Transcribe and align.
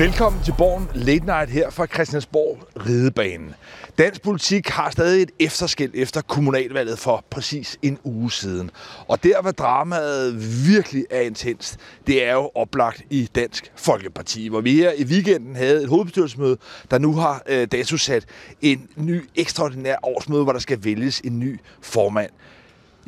Velkommen 0.00 0.42
til 0.42 0.54
Borgen 0.58 0.88
Late 0.94 1.24
Night 1.24 1.50
her 1.50 1.70
fra 1.70 1.86
Christiansborg 1.86 2.58
Ridebanen. 2.86 3.54
Dansk 3.98 4.22
politik 4.22 4.68
har 4.68 4.90
stadig 4.90 5.22
et 5.22 5.30
efterskæld 5.38 5.90
efter 5.94 6.20
kommunalvalget 6.20 6.98
for 6.98 7.24
præcis 7.30 7.78
en 7.82 7.98
uge 8.04 8.32
siden. 8.32 8.70
Og 9.08 9.22
der, 9.22 9.42
hvor 9.42 9.50
dramaet 9.50 10.34
virkelig 10.66 11.04
er 11.10 11.20
intenst, 11.20 11.78
det 12.06 12.24
er 12.24 12.32
jo 12.32 12.50
oplagt 12.54 13.02
i 13.10 13.30
Dansk 13.34 13.72
Folkeparti, 13.76 14.48
hvor 14.48 14.60
vi 14.60 14.74
her 14.74 14.92
i 14.92 15.04
weekenden 15.04 15.56
havde 15.56 15.82
et 15.82 15.88
hovedbestyrelsesmøde, 15.88 16.56
der 16.90 16.98
nu 16.98 17.14
har 17.14 17.42
øh, 17.46 17.68
datosat 17.72 18.24
en 18.60 18.88
ny 18.96 19.28
ekstraordinær 19.34 19.96
årsmøde, 20.02 20.42
hvor 20.42 20.52
der 20.52 20.60
skal 20.60 20.84
vælges 20.84 21.20
en 21.20 21.38
ny 21.38 21.60
formand. 21.82 22.30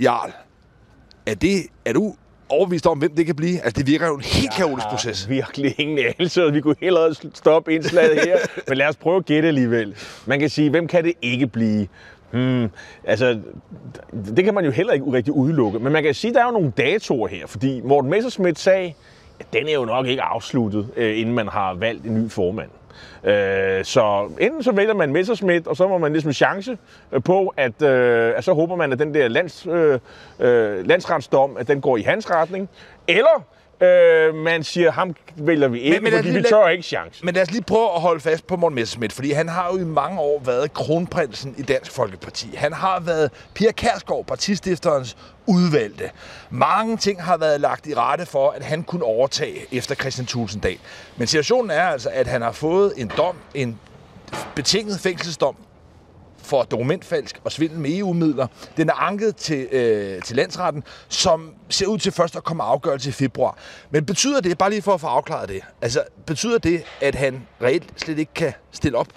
Jarl, 0.01 0.33
er, 1.27 1.35
det, 1.35 1.67
er 1.85 1.93
du 1.93 2.15
overbevist 2.53 2.87
om, 2.87 2.99
hvem 2.99 3.15
det 3.17 3.27
kan 3.27 3.37
blive? 3.37 3.65
Altså, 3.65 3.79
det 3.79 3.87
virker 3.87 4.07
jo 4.07 4.15
en 4.15 4.23
helt 4.23 4.53
kaotisk 4.53 4.87
proces. 4.87 5.29
virkelig 5.29 5.75
ingen 5.79 5.99
anelse. 5.99 6.53
Vi 6.53 6.61
kunne 6.61 6.77
hellere 6.81 7.15
stoppe 7.35 7.75
indslaget 7.75 8.21
her, 8.25 8.37
men 8.69 8.79
lad 8.79 8.89
os 8.89 8.97
prøve 8.97 9.17
at 9.17 9.25
gætte 9.25 9.49
alligevel. 9.49 9.95
Man 10.27 10.41
kan 10.41 10.51
sige, 10.51 10.71
hvem 10.71 10.87
kan 10.87 11.05
det 11.05 11.13
ikke 11.23 11.47
blive? 11.47 11.87
Hmm, 12.31 12.69
altså, 13.05 13.41
det 14.37 14.45
kan 14.45 14.55
man 14.55 14.65
jo 14.65 14.71
heller 14.71 14.93
ikke 14.93 15.13
rigtig 15.13 15.33
udelukke. 15.33 15.79
Men 15.79 15.93
man 15.93 16.03
kan 16.03 16.15
sige, 16.15 16.29
at 16.29 16.35
der 16.35 16.41
er 16.41 16.47
jo 16.47 16.53
nogle 16.53 16.73
datoer 16.77 17.29
her, 17.29 17.47
fordi 17.47 17.81
Morten 17.81 18.11
Messerschmidt 18.11 18.59
sagde, 18.59 18.95
at 19.41 19.47
den 19.53 19.69
er 19.69 19.73
jo 19.73 19.85
nok 19.85 20.07
ikke 20.07 20.23
afsluttet, 20.23 20.89
øh, 20.97 21.19
inden 21.19 21.35
man 21.35 21.49
har 21.49 21.75
valgt 21.75 22.07
en 22.07 22.15
ny 22.25 22.31
formand. 22.31 22.71
Øh, 23.25 23.85
så 23.85 24.31
enten 24.41 24.63
så 24.63 24.73
vælger 24.73 24.95
man 24.95 25.13
Messerschmidt, 25.13 25.67
og 25.67 25.77
så 25.77 25.89
må 25.89 25.99
man 25.99 26.13
ligesom 26.13 26.33
chance 26.33 26.79
øh, 27.13 27.23
på, 27.23 27.55
at, 27.57 27.83
øh, 27.83 28.33
at 28.37 28.45
så 28.45 28.53
håber 28.53 28.77
man, 28.77 28.93
at 28.93 28.99
den 28.99 29.15
der 29.15 29.29
lands, 29.29 29.67
øh, 29.67 29.99
øh 30.41 30.87
landsretsdom, 30.87 31.57
at 31.57 31.69
den 31.69 31.81
går 31.81 31.97
i 31.97 32.03
hans 32.03 32.31
retning. 32.31 32.69
Eller 33.09 33.45
Øh, 33.83 34.35
man 34.35 34.65
siger, 34.65 34.93
ham 34.93 35.15
vælger 35.37 35.69
vi 35.69 35.81
ikke, 35.81 36.01
men, 36.01 36.03
men 36.05 36.13
fordi 36.13 36.29
lige, 36.29 36.43
vi 36.43 36.49
tør 36.49 36.69
ikke 36.69 36.83
chance. 36.83 37.25
Men 37.25 37.35
lad 37.35 37.43
os 37.43 37.51
lige 37.51 37.63
prøve 37.63 37.95
at 37.95 38.01
holde 38.01 38.21
fast 38.21 38.47
på 38.47 38.57
Morten 38.57 38.75
Messerschmidt, 38.75 39.13
fordi 39.13 39.33
han 39.33 39.49
har 39.49 39.73
jo 39.73 39.79
i 39.79 39.85
mange 39.85 40.21
år 40.21 40.43
været 40.45 40.73
kronprinsen 40.73 41.55
i 41.59 41.63
Dansk 41.63 41.93
Folkeparti. 41.93 42.55
Han 42.57 42.73
har 42.73 43.01
været 43.01 43.31
Pia 43.55 43.73
Kærsgaard, 43.73 44.27
partistifterens 44.27 45.17
udvalgte. 45.47 46.11
Mange 46.51 46.97
ting 46.97 47.23
har 47.23 47.37
været 47.37 47.61
lagt 47.61 47.87
i 47.87 47.95
rette 47.95 48.27
for, 48.27 48.51
at 48.51 48.63
han 48.63 48.83
kunne 48.83 49.05
overtage 49.05 49.67
efter 49.73 49.95
Christian 49.95 50.27
Tulsendal. 50.27 50.79
Men 51.17 51.27
situationen 51.27 51.71
er 51.71 51.83
altså, 51.83 52.11
at 52.13 52.27
han 52.27 52.43
har 52.43 52.53
fået 52.53 52.93
en 52.97 53.13
dom, 53.17 53.37
en 53.55 53.79
betinget 54.55 55.01
fængselsdom 55.01 55.57
for 56.43 56.63
dokumentfalsk 56.63 57.41
og 57.45 57.53
svindel 57.53 57.79
med 57.79 57.99
EU-midler. 57.99 58.47
Den 58.77 58.89
er 58.89 58.93
anket 58.93 59.37
til, 59.37 59.69
øh, 59.73 60.23
til 60.23 60.37
landsretten, 60.37 60.85
som 61.09 61.55
ser 61.69 61.87
ud 61.87 61.99
til 61.99 62.13
først 62.13 62.37
at 62.37 62.45
komme 62.45 62.63
afgørelse 62.63 63.09
i 63.09 63.13
februar. 63.13 63.59
Men 63.91 64.07
betyder 64.07 64.41
det, 64.41 64.59
bare 64.59 64.71
lige 64.71 64.83
for 64.83 64.95
at 64.95 65.01
få 65.01 65.07
afklaret 65.07 65.49
det, 65.49 65.61
altså 65.83 66.03
betyder 66.27 66.59
det, 66.59 66.83
at 67.01 67.15
han 67.15 67.47
reelt 67.63 67.93
slet 67.97 68.19
ikke 68.19 68.35
kan 68.35 68.53
stille 68.73 68.99
op? 68.99 69.09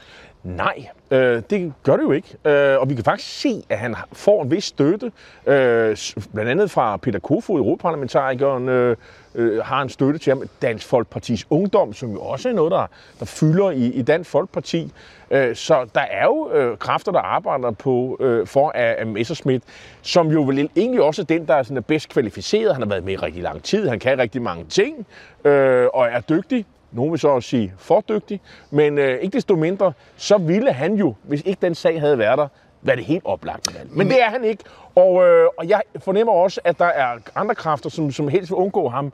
Nej, 0.45 0.88
øh, 1.11 1.41
det 1.49 1.73
gør 1.83 1.97
det 1.97 2.03
jo 2.03 2.11
ikke. 2.11 2.38
Øh, 2.45 2.79
og 2.79 2.89
vi 2.89 2.95
kan 2.95 3.03
faktisk 3.03 3.41
se, 3.41 3.63
at 3.69 3.77
han 3.77 3.95
får 4.13 4.43
en 4.43 4.51
vis 4.51 4.63
støtte, 4.63 5.11
øh, 5.45 5.97
blandt 6.33 6.51
andet 6.51 6.71
fra 6.71 6.97
Peter 6.97 7.19
Kofod, 7.19 7.59
europaparlamentarikeren, 7.59 8.69
øh, 8.69 8.97
øh, 9.35 9.63
har 9.63 9.81
en 9.81 9.89
støtte 9.89 10.19
til 10.19 10.31
ham. 10.31 10.43
Dansk 10.61 10.88
Folkepartis 10.88 11.45
Ungdom, 11.49 11.93
som 11.93 12.11
jo 12.11 12.21
også 12.21 12.49
er 12.49 12.53
noget, 12.53 12.71
der, 12.71 12.88
der 13.19 13.25
fylder 13.25 13.71
i, 13.71 13.85
i 13.85 14.01
Dansk 14.01 14.29
Folkeparti. 14.29 14.91
Øh, 15.31 15.55
så 15.55 15.88
der 15.95 16.01
er 16.01 16.25
jo 16.25 16.51
øh, 16.51 16.77
kræfter, 16.77 17.11
der 17.11 17.19
arbejder 17.19 17.71
på 17.71 18.17
øh, 18.19 18.47
for 18.47 18.69
at, 18.69 18.95
at 18.95 19.07
Messerschmidt, 19.07 19.63
som 20.01 20.27
jo 20.27 20.41
vel 20.41 20.69
egentlig 20.75 21.01
også 21.01 21.21
er 21.21 21.25
den, 21.25 21.47
der 21.47 21.53
er, 21.53 21.63
sådan, 21.63 21.77
er 21.77 21.81
bedst 21.81 22.09
kvalificeret. 22.09 22.73
Han 22.73 22.81
har 22.81 22.89
været 22.89 23.03
med 23.03 23.13
i 23.13 23.17
rigtig 23.17 23.43
lang 23.43 23.63
tid, 23.63 23.88
han 23.89 23.99
kan 23.99 24.19
rigtig 24.19 24.41
mange 24.41 24.66
ting, 24.66 25.07
øh, 25.45 25.88
og 25.93 26.07
er 26.07 26.19
dygtig. 26.19 26.66
Nogen 26.91 27.11
vil 27.11 27.19
så 27.19 27.28
også 27.28 27.50
sige 27.50 27.73
for 27.78 28.03
dygtig, 28.09 28.41
men 28.72 28.97
øh, 28.97 29.19
ikke 29.19 29.35
desto 29.35 29.56
mindre, 29.56 29.94
så 30.18 30.38
ville 30.38 30.72
han 30.73 30.94
jo, 30.94 31.16
hvis 31.23 31.41
ikke 31.46 31.62
den 31.62 31.75
sag 31.75 32.00
havde 32.00 32.18
været 32.18 32.38
der, 32.38 32.47
være 32.81 32.96
det 32.96 33.06
helt 33.06 33.25
oplagt 33.25 33.78
valg. 33.78 33.90
Men 33.97 34.07
det 34.07 34.22
er 34.22 34.29
han 34.29 34.44
ikke, 34.44 34.63
og, 34.95 35.28
øh, 35.28 35.47
og 35.57 35.69
jeg 35.69 35.81
fornemmer 36.00 36.34
også, 36.34 36.62
at 36.63 36.79
der 36.79 36.85
er 36.85 37.18
andre 37.35 37.56
kræfter, 37.56 37.90
som, 37.90 38.12
som 38.12 38.28
helst 38.28 38.51
vil 38.51 38.56
undgå 38.56 38.90
ham. 38.90 39.13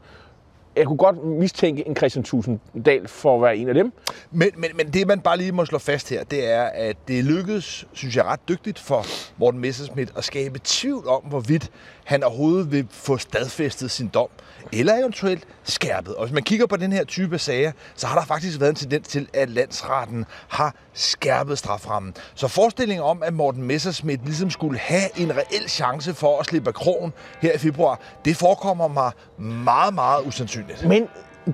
Jeg 0.76 0.86
kunne 0.86 0.98
godt 0.98 1.24
mistænke 1.24 1.88
en 1.88 1.96
Christian 1.96 2.24
Tusinddal 2.24 3.08
for 3.08 3.36
at 3.36 3.42
være 3.42 3.58
en 3.58 3.68
af 3.70 3.74
dem. 3.74 3.94
Men, 4.32 4.50
men, 4.58 4.70
men 4.76 4.94
det, 4.94 5.08
man 5.08 5.20
bare 5.20 5.38
lige 5.38 5.52
må 5.52 5.66
slå 5.66 5.78
fast 5.78 6.10
her, 6.10 6.24
det 6.24 6.52
er, 6.52 6.64
at 6.64 6.98
det 7.08 7.24
lykkedes, 7.24 7.88
synes 7.94 8.16
jeg, 8.16 8.26
ret 8.26 8.50
dygtigt 8.50 8.80
for 8.80 9.06
Morten 9.38 9.60
Messerschmidt 9.60 10.14
at 10.18 10.24
skabe 10.24 10.60
tvivl 10.64 11.08
om, 11.08 11.22
hvorvidt 11.24 11.72
han 12.04 12.24
overhovedet 12.24 12.72
vil 12.72 12.88
få 12.90 13.18
stadfæstet 13.18 13.92
sin 13.92 14.08
dom 14.08 14.30
eller 14.74 14.96
eventuelt 14.96 15.48
skærpet. 15.64 16.16
Og 16.16 16.26
hvis 16.26 16.34
man 16.34 16.44
kigger 16.44 16.66
på 16.66 16.78
den 16.78 16.94
her 16.94 17.04
type 17.04 17.40
sager, 17.40 17.72
så 17.96 18.08
har 18.08 18.20
der 18.20 18.26
faktisk 18.26 18.60
været 18.60 18.70
en 18.70 18.76
tendens 18.76 19.08
til, 19.08 19.28
at 19.34 19.50
landsretten 19.50 20.26
har 20.48 20.76
skærpet 20.94 21.58
straframmen. 21.58 22.14
Så 22.36 22.48
forestillingen 22.48 23.04
om, 23.04 23.24
at 23.24 23.34
Morten 23.34 23.64
Messerschmidt 23.64 24.26
ligesom 24.26 24.50
skulle 24.50 24.80
have 24.80 25.20
en 25.20 25.38
reel 25.38 25.70
chance 25.70 26.14
for 26.14 26.40
at 26.40 26.46
slippe 26.46 26.68
af 26.68 26.74
krogen 26.74 27.14
her 27.42 27.54
i 27.54 27.58
februar, 27.58 28.00
det 28.26 28.38
forekommer 28.38 28.88
mig 28.88 29.12
meget, 29.38 29.94
meget 29.94 30.26
usandsynligt. 30.26 30.61
Men 30.88 31.08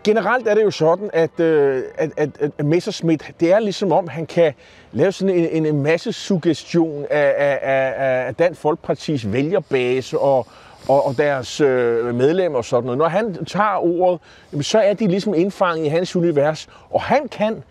generelt 0.03 0.47
er 0.47 0.56
det 0.56 0.63
jo 0.63 0.72
sådan, 0.72 1.09
at, 1.13 1.40
øh, 1.40 1.84
at, 1.95 2.12
at, 2.18 2.29
at 2.57 2.66
Messerschmidt, 2.66 3.31
det 3.40 3.53
er 3.53 3.59
ligesom 3.59 3.91
om, 3.91 4.07
han 4.07 4.25
kan 4.25 4.53
lave 4.91 5.12
sådan 5.12 5.35
en, 5.35 5.66
en 5.66 5.84
masse 5.84 6.13
suggestion 6.13 7.06
af, 7.09 7.34
af, 7.38 7.59
af, 7.62 8.25
af 8.28 8.35
Dansk 8.35 8.62
Folkepartis 8.62 9.31
vælgerbase 9.31 10.19
og, 10.19 10.47
og, 10.88 11.06
og 11.06 11.18
deres 11.18 11.62
øh, 11.62 12.16
medlemmer 12.16 12.57
og 12.57 12.66
sådan 12.66 12.85
noget. 12.85 12.97
Når 12.97 13.07
han 13.07 13.45
tager 13.45 13.78
ordet, 13.84 14.22
jamen, 14.51 14.63
så 14.63 14.79
er 14.79 14.94
de 14.94 15.07
ligesom 15.07 15.34
indfanget 15.34 15.85
i 15.85 15.88
hans 15.88 16.16
univers, 16.16 16.68
og 16.89 17.01
han 17.01 17.28
kan 17.28 17.63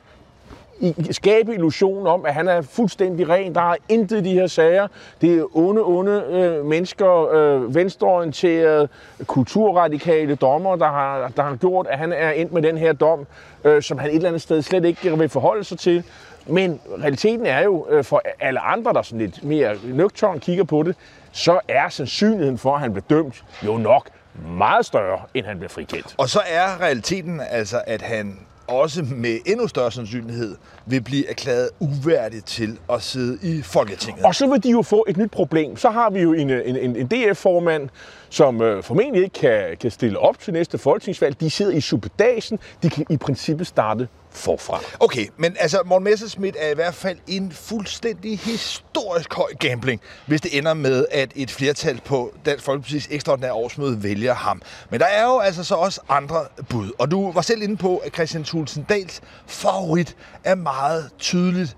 skabe 1.10 1.54
illusionen 1.54 2.06
om, 2.06 2.25
at 2.26 2.34
han 2.34 2.48
er 2.48 2.62
fuldstændig 2.62 3.28
ren. 3.28 3.54
Der 3.54 3.70
er 3.70 3.76
intet 3.88 4.16
i 4.16 4.20
de 4.20 4.32
her 4.32 4.47
sager. 4.47 4.88
Det 5.20 5.38
er 5.38 5.56
onde, 5.56 5.82
onde 5.82 6.25
øh, 6.31 6.64
mennesker, 6.64 7.32
øh, 7.32 7.75
venstreorienterede, 7.75 8.88
kulturradikale 9.26 10.34
dommer, 10.34 10.76
der 10.76 10.88
har, 10.88 11.32
der 11.37 11.42
har 11.42 11.56
gjort, 11.56 11.87
at 11.91 11.98
han 11.98 12.12
er 12.12 12.31
endt 12.31 12.53
med 12.53 12.62
den 12.62 12.78
her 12.78 12.92
dom, 12.92 13.26
øh, 13.64 13.82
som 13.82 13.98
han 13.98 14.10
et 14.10 14.14
eller 14.14 14.28
andet 14.28 14.42
sted 14.42 14.62
slet 14.62 14.84
ikke 14.84 15.19
vil 15.19 15.28
forholde 15.28 15.64
sig 15.64 15.78
til. 15.78 16.04
Men 16.47 16.81
realiteten 17.03 17.47
er 17.47 17.62
jo, 17.62 17.87
øh, 17.91 18.04
for 18.04 18.22
alle 18.41 18.60
andre, 18.60 18.93
der 18.93 19.03
sådan 19.03 19.19
lidt 19.19 19.44
mere 19.44 19.76
nøgtern 19.84 20.41
kigger 20.41 20.64
på 20.64 20.82
det, 20.82 20.97
så 21.32 21.60
er 21.69 21.88
sandsynligheden 21.88 22.58
for, 22.58 22.75
at 22.75 22.81
han 22.81 22.93
bliver 22.93 23.04
dømt, 23.10 23.44
jo 23.66 23.76
nok 23.76 24.08
meget 24.48 24.87
større, 24.87 25.20
end 25.34 25.47
han 25.47 25.56
bliver 25.56 25.69
frikendt. 25.69 26.14
Og 26.19 26.28
så 26.28 26.41
er 26.48 26.81
realiteten 26.81 27.41
altså, 27.50 27.82
at 27.87 28.03
han 28.03 28.38
også 28.69 29.03
med 29.03 29.38
endnu 29.47 29.69
større 29.69 29.93
sandsynlighed 29.93 30.56
vil 30.87 31.00
blive 31.03 31.31
erklæret 31.31 31.71
uværdig 31.81 32.44
til 32.44 32.78
at 32.93 33.03
sidde 33.03 33.38
i 33.43 33.62
Folketinget. 33.62 34.25
Og 34.25 34.34
så 34.34 34.47
vil 34.47 34.62
de 34.62 34.71
jo 34.71 34.82
få 34.82 35.04
et 35.09 35.16
nyt 35.16 35.31
problem. 35.31 35.77
Så 35.77 35.91
har 35.91 36.10
vi 36.10 36.21
jo 36.21 36.32
en, 36.32 36.50
en, 36.50 36.97
en 36.97 37.06
DF-formand, 37.06 37.88
som 38.28 38.62
øh, 38.62 38.82
formentlig 38.82 39.22
ikke 39.22 39.34
kan, 39.34 39.76
kan 39.81 39.91
stille 39.91 40.19
op 40.19 40.38
til 40.38 40.53
næste 40.53 40.78
folketingsvalg. 40.78 41.41
De 41.41 41.50
sidder 41.50 41.72
i 41.72 41.81
suppedagen. 41.81 42.59
De 42.82 42.91
kan 42.91 43.06
i 43.10 43.16
princippet 43.16 43.66
starte 43.66 44.09
forfra. 44.37 44.81
Okay, 45.01 45.27
men 45.37 45.57
altså 45.61 45.83
Morten 45.87 46.05
Messerschmidt 46.05 46.57
er 46.59 46.71
i 46.71 46.75
hvert 46.75 46.95
fald 46.95 47.19
en 47.27 47.53
fuldstændig 47.53 48.39
historisk 48.39 49.35
høj 49.35 49.49
gambling, 49.59 50.01
hvis 50.27 50.41
det 50.41 50.59
ender 50.59 50.75
med, 50.75 51.07
at 51.11 51.33
et 51.37 51.51
flertal 51.51 52.01
på 52.05 52.35
Dansk 52.47 52.69
Folkeparti's 52.69 53.15
ekstraordinære 53.15 53.53
årsmøde 53.53 54.03
vælger 54.03 54.35
ham. 54.35 54.63
Men 54.91 55.01
der 55.01 55.07
er 55.07 55.25
jo 55.25 55.39
altså 55.39 55.65
så 55.65 55.75
også 55.75 56.01
andre 56.09 56.45
bud. 56.69 56.91
Og 56.99 57.11
du 57.11 57.33
var 57.33 57.43
selv 57.43 57.63
inde 57.63 57.77
på, 57.77 57.97
at 57.97 58.15
Christian 58.15 58.45
Thulsen 58.45 58.87
Dals 58.89 59.21
favorit 59.47 60.17
er 60.45 60.55
meget 60.55 61.11
tydeligt 61.19 61.77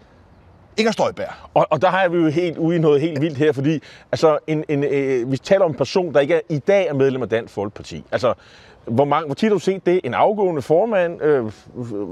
Inger 0.79 0.93
Støjberg. 0.93 1.33
Og, 1.55 1.67
og 1.71 1.83
der 1.83 1.89
har 1.89 2.09
vi 2.09 2.17
jo 2.17 2.29
helt 2.29 2.59
ude 2.59 2.77
i 2.77 2.79
noget 2.79 3.01
helt 3.01 3.21
vildt 3.21 3.39
her, 3.39 3.53
fordi 3.53 3.83
altså, 4.13 4.39
en, 4.47 4.65
en, 4.69 4.85
øh, 4.85 5.33
vi 5.33 5.37
taler 5.37 5.65
om 5.65 5.71
en 5.71 5.77
person, 5.77 6.15
der 6.15 6.21
ikke 6.21 6.35
er, 6.35 6.41
i 6.49 6.59
dag 6.59 6.87
er 6.87 6.95
medlem 6.95 7.23
af 7.23 7.29
Dansk 7.29 7.55
Folkeparti. 7.55 8.05
Altså, 8.13 8.35
hvor, 8.91 9.05
mange, 9.05 9.27
hvor 9.27 9.35
tit 9.35 9.49
har 9.49 9.55
du 9.55 9.59
set 9.59 9.87
det? 9.87 10.01
En 10.05 10.15
afgående 10.15 10.63
formand 10.63 11.23
øh, 11.23 11.53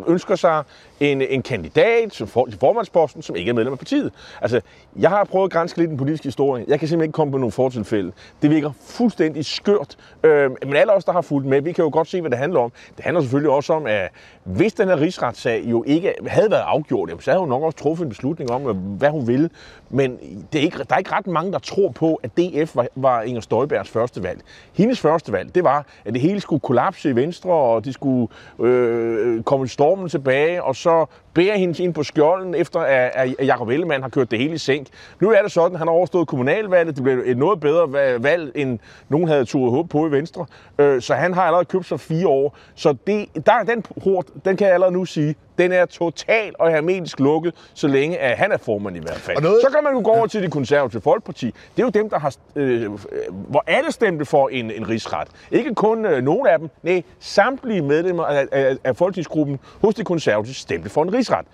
ønsker 0.07 0.37
sig 0.37 0.63
en, 1.01 1.23
en 1.23 1.43
kandidat 1.43 2.15
som 2.15 2.29
for, 2.29 2.47
til 2.47 2.59
formandsposten, 2.59 3.23
som 3.23 3.37
ikke 3.37 3.49
er 3.49 3.55
medlem 3.55 3.73
af 3.73 3.79
partiet. 3.79 4.13
Altså, 4.43 4.61
jeg 4.97 5.11
har 5.11 5.25
prøvet 5.25 5.45
at 5.45 5.53
grænse 5.53 5.77
lidt 5.77 5.91
den 5.91 5.99
politiske 5.99 6.25
historie. 6.25 6.65
Jeg 6.69 6.79
kan 6.79 6.89
simpelthen 6.89 7.09
ikke 7.09 7.17
komme 7.17 7.31
på 7.31 7.39
nogle 7.39 7.53
fortilfælde. 7.53 8.13
Det 8.43 8.51
virker 8.51 8.71
fuldstændig 8.81 9.45
skørt. 9.45 9.97
Øh, 10.23 10.51
men 10.67 10.77
alle 10.77 10.93
os, 10.93 11.05
der 11.05 11.13
har 11.13 11.21
fulgt 11.21 11.49
med, 11.49 11.63
vi 11.63 11.73
kan 11.73 11.85
jo 11.85 11.91
godt 11.93 12.09
se, 12.09 12.21
hvad 12.21 12.31
det 12.31 12.39
handler 12.39 12.61
om. 12.61 12.73
Det 12.97 13.05
handler 13.05 13.21
selvfølgelig 13.21 13.51
også 13.51 13.73
om, 13.73 13.87
at 13.87 14.11
hvis 14.45 14.75
den 14.75 14.89
her 14.89 15.01
rigsretssag 15.01 15.63
jo 15.65 15.85
ikke 15.87 16.13
havde 16.27 16.51
været 16.51 16.65
afgjort, 16.67 17.11
så 17.21 17.31
havde 17.31 17.41
hun 17.41 17.49
nok 17.49 17.63
også 17.63 17.79
truffet 17.79 18.05
en 18.05 18.09
beslutning 18.09 18.51
om, 18.51 18.77
hvad 18.77 19.11
hun 19.11 19.27
ville. 19.27 19.51
Men 19.91 20.19
det 20.53 20.59
er 20.59 20.63
ikke, 20.63 20.79
der 20.79 20.95
er 20.95 20.99
ikke 20.99 21.13
ret 21.13 21.27
mange, 21.27 21.53
der 21.53 21.59
tror 21.59 21.89
på, 21.91 22.21
at 22.23 22.31
DF 22.37 22.77
var, 22.77 22.87
var 22.95 23.23
Inger 23.23 23.41
Støjbergs 23.41 23.91
første 23.91 24.23
valg. 24.23 24.41
Hendes 24.73 25.01
første 25.01 25.33
valg, 25.33 25.55
det 25.55 25.65
var, 25.65 25.87
at 26.05 26.13
det 26.13 26.21
hele 26.23 26.41
skulle 26.41 26.61
kollapse 26.61 27.11
i 27.11 27.17
Venstre, 27.17 27.51
og 27.51 27.85
de 27.85 27.93
skulle 27.93 28.29
øh, 28.61 29.43
komme 29.43 29.69
stormen 29.69 30.09
tilbage, 30.09 30.63
og 30.63 30.77
så 30.77 31.07
bære 31.35 31.59
hende 31.59 31.83
ind 31.83 31.95
på 31.95 32.03
skjolden, 32.03 32.55
efter 32.55 32.81
at, 32.81 33.13
at 33.15 33.47
Jacob 33.47 33.69
Ellemann 33.69 34.03
har 34.03 34.09
kørt 34.11 34.31
det 34.31 34.39
hele 34.39 34.55
i 34.55 34.59
sænk. 34.59 34.87
Nu 35.21 35.31
er 35.31 35.43
det 35.43 35.53
sådan, 35.53 35.73
at 35.73 35.79
han 35.79 35.89
har 35.89 35.95
overstået 35.95 36.29
kommunalvalget. 36.29 36.97
Det 36.97 37.05
blev 37.05 37.23
et 37.25 37.37
noget 37.37 37.61
bedre 37.61 37.93
valg, 38.23 38.53
end 38.55 38.79
nogen 39.09 39.29
havde 39.29 39.45
turet 39.45 39.73
håb 39.73 39.89
på 39.89 40.07
i 40.07 40.11
Venstre. 40.11 40.47
Øh, 40.79 41.03
så 41.03 41.15
han 41.15 41.35
har 41.35 41.43
allerede 41.43 41.65
købt 41.65 41.87
sig 41.87 42.01
fire 42.01 42.29
år. 42.29 42.57
Så 42.75 42.97
det, 43.07 43.47
der 43.47 43.63
den 43.63 43.83
port, 43.83 44.27
den 44.45 44.57
kan 44.57 44.67
jeg 44.67 44.75
allerede 44.75 44.95
nu 44.95 45.05
sige, 45.05 45.35
den 45.59 45.73
er 45.73 45.87
total 45.87 46.55
og 46.59 46.71
hermetisk 46.71 47.21
lukket, 47.21 47.55
så 47.75 47.89
længe 47.89 48.19
at 48.19 48.39
han 48.39 48.53
er 48.53 48.57
formand 48.57 48.97
i 48.97 49.01
hvert 49.01 49.17
fald. 49.17 49.43
noget... 49.43 49.61
Så 49.63 49.71
kan 49.71 49.85
man 49.85 49.93
jo 49.93 50.01
gå 50.05 50.11
over 50.11 50.27
til 50.27 50.43
det 50.43 50.51
konservative 50.51 51.03
folkeparti. 51.03 51.47
Det 51.47 51.83
er 51.83 51.83
jo 51.83 51.89
dem, 51.89 52.11
der 52.11 52.19
har, 52.19 52.35
øh, 52.57 52.91
hvor 53.31 53.65
alle 53.67 53.93
stemte 53.93 54.25
for 54.25 54.49
en, 54.49 54.71
en 54.71 54.89
rigsret. 54.89 55.29
Ikke 55.51 55.75
kun 55.75 56.05
øh, 56.07 56.23
nogen 56.23 56.47
af 56.47 56.59
dem, 56.59 56.71
nej, 56.83 57.03
samtlige 57.21 57.83
medlemmer 57.83 58.25
af, 58.25 58.47
af, 58.53 58.77
af 58.85 58.97
folketingsgruppen 58.97 59.59
hos 59.81 59.95
de 59.95 60.05
konservative 60.05 60.55
stemte 60.55 60.91
for 60.91 61.03
en 61.03 61.13
rigsret. 61.13 61.47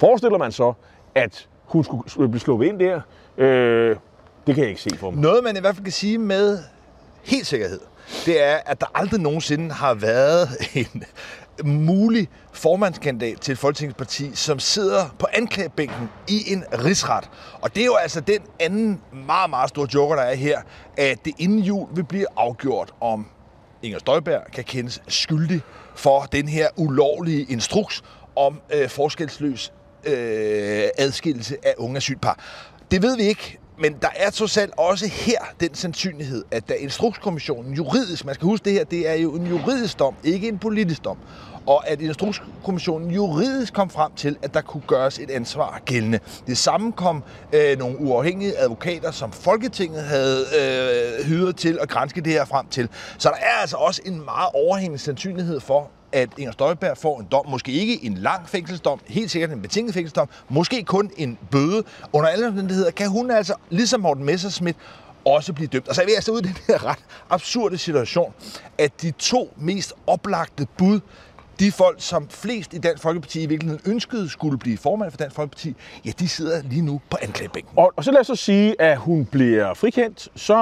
Forestiller 0.00 0.38
man 0.38 0.52
så, 0.52 0.72
at 1.14 1.48
hun 1.64 1.84
skulle 1.84 2.28
blive 2.28 2.40
slået 2.40 2.66
ind 2.66 2.78
der? 2.80 3.00
Øh, 3.38 3.96
det 4.46 4.54
kan 4.54 4.62
jeg 4.62 4.68
ikke 4.68 4.82
se 4.82 4.90
for 4.96 5.10
mig. 5.10 5.22
Noget, 5.22 5.44
man 5.44 5.56
i 5.56 5.60
hvert 5.60 5.74
fald 5.74 5.84
kan 5.84 5.92
sige 5.92 6.18
med 6.18 6.58
helt 7.24 7.46
sikkerhed, 7.46 7.80
det 8.26 8.44
er, 8.44 8.56
at 8.66 8.80
der 8.80 8.86
aldrig 8.94 9.20
nogensinde 9.20 9.74
har 9.74 9.94
været 9.94 10.48
en 10.74 11.02
mulig 11.64 12.28
formandskandidat 12.52 13.40
til 13.40 13.52
et 13.52 13.58
folketingsparti, 13.58 14.30
som 14.34 14.58
sidder 14.58 15.14
på 15.18 15.26
anklagebænken 15.32 16.08
i 16.28 16.52
en 16.52 16.64
rigsret. 16.84 17.30
Og 17.60 17.74
det 17.74 17.80
er 17.80 17.86
jo 17.86 17.94
altså 17.94 18.20
den 18.20 18.40
anden 18.60 19.00
meget, 19.26 19.50
meget 19.50 19.68
store 19.68 19.88
joker, 19.94 20.14
der 20.16 20.22
er 20.22 20.34
her, 20.34 20.60
at 20.96 21.24
det 21.24 21.32
inden 21.38 21.58
jul 21.58 21.88
vil 21.94 22.04
blive 22.04 22.26
afgjort, 22.36 22.94
om 23.00 23.26
Inger 23.82 23.98
Støjberg 23.98 24.42
kan 24.52 24.64
kendes 24.64 25.02
skyldig 25.08 25.60
for 25.94 26.22
den 26.22 26.48
her 26.48 26.68
ulovlige 26.76 27.46
instruks 27.48 28.02
om 28.36 28.60
øh, 28.74 28.88
forskelsløs 28.88 29.72
øh, 30.04 30.84
adskillelse 30.98 31.56
af 31.62 31.74
unge 31.78 31.96
asylpar. 31.96 32.38
Det 32.90 33.02
ved 33.02 33.16
vi 33.16 33.22
ikke, 33.22 33.58
men 33.78 33.96
der 34.02 34.08
er 34.16 34.30
trods 34.30 34.56
alt 34.56 34.72
også 34.76 35.06
her 35.06 35.38
den 35.60 35.74
sandsynlighed, 35.74 36.44
at 36.50 36.68
da 36.68 36.74
Instrukskommissionen 36.74 37.74
juridisk, 37.74 38.24
man 38.24 38.34
skal 38.34 38.44
huske 38.44 38.64
det 38.64 38.72
her, 38.72 38.84
det 38.84 39.08
er 39.08 39.14
jo 39.14 39.34
en 39.34 39.46
juridisk 39.46 39.98
dom, 39.98 40.14
ikke 40.24 40.48
en 40.48 40.58
politisk 40.58 41.04
dom, 41.04 41.18
og 41.66 41.88
at 41.88 42.00
Instrukskommissionen 42.00 43.10
juridisk 43.10 43.74
kom 43.74 43.90
frem 43.90 44.12
til, 44.16 44.36
at 44.42 44.54
der 44.54 44.60
kunne 44.60 44.82
gøres 44.86 45.18
et 45.18 45.30
ansvar 45.30 45.80
gældende. 45.84 46.18
Det 46.46 46.58
samme 46.58 46.92
kom 46.92 47.22
øh, 47.52 47.78
nogle 47.78 48.00
uafhængige 48.00 48.58
advokater, 48.58 49.10
som 49.10 49.32
Folketinget 49.32 50.02
havde 50.02 50.44
øh, 50.60 51.26
hyret 51.26 51.56
til 51.56 51.78
at 51.82 51.88
grænske 51.88 52.20
det 52.20 52.32
her 52.32 52.44
frem 52.44 52.66
til. 52.66 52.88
Så 53.18 53.28
der 53.28 53.36
er 53.36 53.60
altså 53.60 53.76
også 53.76 54.02
en 54.04 54.24
meget 54.24 54.48
overhængende 54.54 54.98
sandsynlighed 55.02 55.60
for, 55.60 55.90
at 56.12 56.28
Inger 56.38 56.52
Støjberg 56.52 56.98
får 56.98 57.20
en 57.20 57.26
dom, 57.32 57.48
måske 57.48 57.72
ikke 57.72 58.04
en 58.04 58.14
lang 58.14 58.48
fængselsdom, 58.48 59.00
helt 59.06 59.30
sikkert 59.30 59.50
en 59.50 59.62
betinget 59.62 59.94
fængselsdom, 59.94 60.28
måske 60.48 60.82
kun 60.82 61.10
en 61.16 61.38
bøde. 61.50 61.84
Under 62.12 62.28
alle 62.30 62.46
omstændigheder 62.46 62.90
kan 62.90 63.08
hun 63.08 63.30
altså, 63.30 63.54
ligesom 63.70 64.00
Morten 64.00 64.24
Messerschmidt, 64.24 64.76
også 65.24 65.52
blive 65.52 65.68
dømt. 65.68 65.88
Og 65.88 65.94
så 65.94 66.02
er 66.02 66.06
vi 66.06 66.12
altså, 66.12 66.32
altså 66.32 66.48
ude 66.48 66.50
i 66.50 66.52
den 66.52 66.62
her 66.66 66.84
ret 66.84 66.98
absurde 67.30 67.78
situation, 67.78 68.32
at 68.78 69.02
de 69.02 69.10
to 69.10 69.54
mest 69.56 69.92
oplagte 70.06 70.66
bud 70.78 71.00
de 71.60 71.72
folk, 71.72 71.96
som 71.98 72.28
flest 72.28 72.74
i 72.74 72.78
Dansk 72.78 73.02
Folkeparti 73.02 73.42
i 73.42 73.46
virkeligheden 73.46 73.92
ønskede 73.92 74.28
skulle 74.28 74.58
blive 74.58 74.78
formand 74.78 75.10
for 75.10 75.18
Dansk 75.18 75.36
Folkeparti, 75.36 75.76
ja, 76.04 76.10
de 76.18 76.28
sidder 76.28 76.62
lige 76.62 76.82
nu 76.82 77.00
på 77.10 77.16
anklagebænken. 77.22 77.72
Og, 77.76 77.92
og 77.96 78.04
så 78.04 78.12
lad 78.12 78.20
os 78.20 78.26
så 78.26 78.36
sige, 78.36 78.80
at 78.80 78.98
hun 78.98 79.24
bliver 79.24 79.74
frikendt, 79.74 80.28
så 80.34 80.54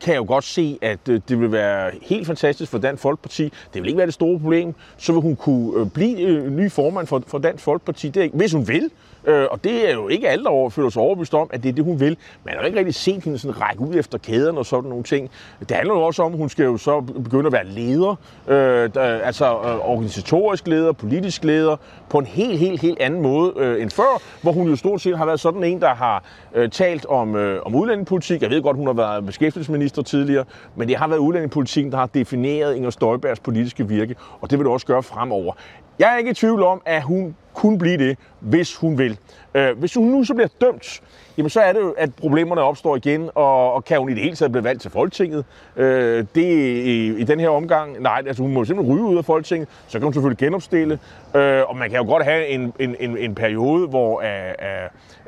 kan 0.00 0.12
jeg 0.12 0.18
jo 0.20 0.24
godt 0.28 0.44
se, 0.44 0.78
at 0.82 1.08
øh, 1.08 1.20
det 1.28 1.40
vil 1.40 1.52
være 1.52 1.90
helt 2.02 2.26
fantastisk 2.26 2.70
for 2.70 2.78
Dansk 2.78 3.02
Folkeparti. 3.02 3.52
Det 3.74 3.82
vil 3.82 3.86
ikke 3.86 3.98
være 3.98 4.06
det 4.06 4.14
store 4.14 4.38
problem. 4.38 4.74
Så 4.96 5.12
vil 5.12 5.22
hun 5.22 5.36
kunne 5.36 5.80
øh, 5.80 5.90
blive 5.90 6.20
øh, 6.20 6.50
ny 6.50 6.70
formand 6.70 7.06
for, 7.06 7.22
for 7.26 7.38
Dansk 7.38 7.64
Folkeparti, 7.64 8.08
det 8.08 8.24
er, 8.24 8.28
hvis 8.32 8.52
hun 8.52 8.68
vil. 8.68 8.90
Øh, 9.26 9.46
og 9.50 9.64
det 9.64 9.88
er 9.90 9.92
jo 9.92 10.08
ikke 10.08 10.28
alle, 10.28 10.44
der 10.44 10.68
føler 10.68 10.90
sig 10.90 11.02
overbevist 11.02 11.34
om, 11.34 11.50
at 11.52 11.62
det 11.62 11.68
er 11.68 11.72
det, 11.72 11.84
hun 11.84 12.00
vil. 12.00 12.16
Man 12.44 12.54
har 12.54 12.62
ikke 12.62 12.78
rigtig 12.78 12.94
set 12.94 13.24
hende 13.24 13.38
sådan 13.38 13.60
række 13.60 13.80
ud 13.80 13.94
efter 13.94 14.18
kæderne 14.18 14.58
og 14.58 14.66
sådan 14.66 14.88
nogle 14.88 15.04
ting. 15.04 15.30
Det 15.60 15.70
handler 15.70 15.94
jo 15.94 16.02
også 16.02 16.22
om, 16.22 16.32
at 16.32 16.38
hun 16.38 16.48
skal 16.48 16.64
jo 16.64 16.76
så 16.76 17.00
begynde 17.00 17.46
at 17.46 17.52
være 17.52 17.66
leder, 17.66 18.10
øh, 18.48 18.90
altså 19.26 19.44
øh, 19.44 19.90
organisatorisk 19.90 20.33
leder, 20.66 20.92
politisk 20.92 21.44
leder, 21.44 21.76
på 22.10 22.18
en 22.18 22.26
helt, 22.26 22.58
helt, 22.58 22.80
helt 22.80 23.00
anden 23.00 23.22
måde 23.22 23.52
øh, 23.56 23.82
end 23.82 23.90
før, 23.90 24.22
hvor 24.42 24.52
hun 24.52 24.68
jo 24.68 24.76
stort 24.76 25.00
set 25.00 25.18
har 25.18 25.26
været 25.26 25.40
sådan 25.40 25.64
en, 25.64 25.80
der 25.80 25.94
har 25.94 26.24
øh, 26.54 26.70
talt 26.70 27.06
om, 27.06 27.36
øh, 27.36 27.62
om 27.66 27.74
udlændingepolitik. 27.74 28.42
Jeg 28.42 28.50
ved 28.50 28.62
godt, 28.62 28.76
hun 28.76 28.86
har 28.86 28.94
været 28.94 29.26
beskæftigelsesminister 29.26 30.02
tidligere, 30.02 30.44
men 30.76 30.88
det 30.88 30.96
har 30.96 31.08
været 31.08 31.18
udlændingepolitikken, 31.18 31.92
der 31.92 31.98
har 31.98 32.06
defineret 32.06 32.76
Inger 32.76 32.90
Støjbergs 32.90 33.40
politiske 33.40 33.88
virke, 33.88 34.14
og 34.40 34.50
det 34.50 34.58
vil 34.58 34.64
det 34.64 34.72
også 34.72 34.86
gøre 34.86 35.02
fremover. 35.02 35.52
Jeg 35.98 36.14
er 36.14 36.18
ikke 36.18 36.30
i 36.30 36.34
tvivl 36.34 36.62
om, 36.62 36.82
at 36.84 37.02
hun 37.02 37.36
kun 37.54 37.78
blive 37.78 37.98
det, 37.98 38.18
hvis 38.40 38.76
hun 38.76 38.98
vil. 38.98 39.18
Øh, 39.54 39.78
hvis 39.78 39.94
hun 39.94 40.06
nu 40.06 40.24
så 40.24 40.34
bliver 40.34 40.48
dømt, 40.60 41.02
jamen 41.36 41.50
så 41.50 41.60
er 41.60 41.72
det 41.72 41.80
jo, 41.80 41.94
at 41.98 42.14
problemerne 42.14 42.60
opstår 42.60 42.96
igen, 42.96 43.30
og, 43.34 43.72
og 43.72 43.84
kan 43.84 43.98
hun 43.98 44.10
i 44.10 44.14
det 44.14 44.22
hele 44.22 44.36
taget 44.36 44.52
blive 44.52 44.64
valgt 44.64 44.82
til 44.82 44.90
Folketinget? 44.90 45.44
Øh, 45.76 46.24
det 46.34 46.44
i, 46.44 47.14
i 47.16 47.24
den 47.24 47.40
her 47.40 47.48
omgang, 47.48 48.02
nej, 48.02 48.22
altså 48.26 48.42
hun 48.42 48.52
må 48.52 48.64
simpelthen 48.64 48.94
ryge 48.94 49.04
ud 49.04 49.18
af 49.18 49.24
Folketinget, 49.24 49.68
så 49.86 49.98
kan 49.98 50.02
hun 50.02 50.12
selvfølgelig 50.12 50.38
genopstille, 50.38 50.98
øh, 51.34 51.62
og 51.68 51.76
man 51.76 51.90
kan 51.90 51.98
jo 51.98 52.06
godt 52.06 52.24
have 52.24 52.46
en, 52.46 52.72
en, 52.78 52.96
en, 53.00 53.18
en 53.18 53.34
periode, 53.34 53.86
hvor 53.86 54.20
øh, 54.20 54.28
øh, 54.28 54.54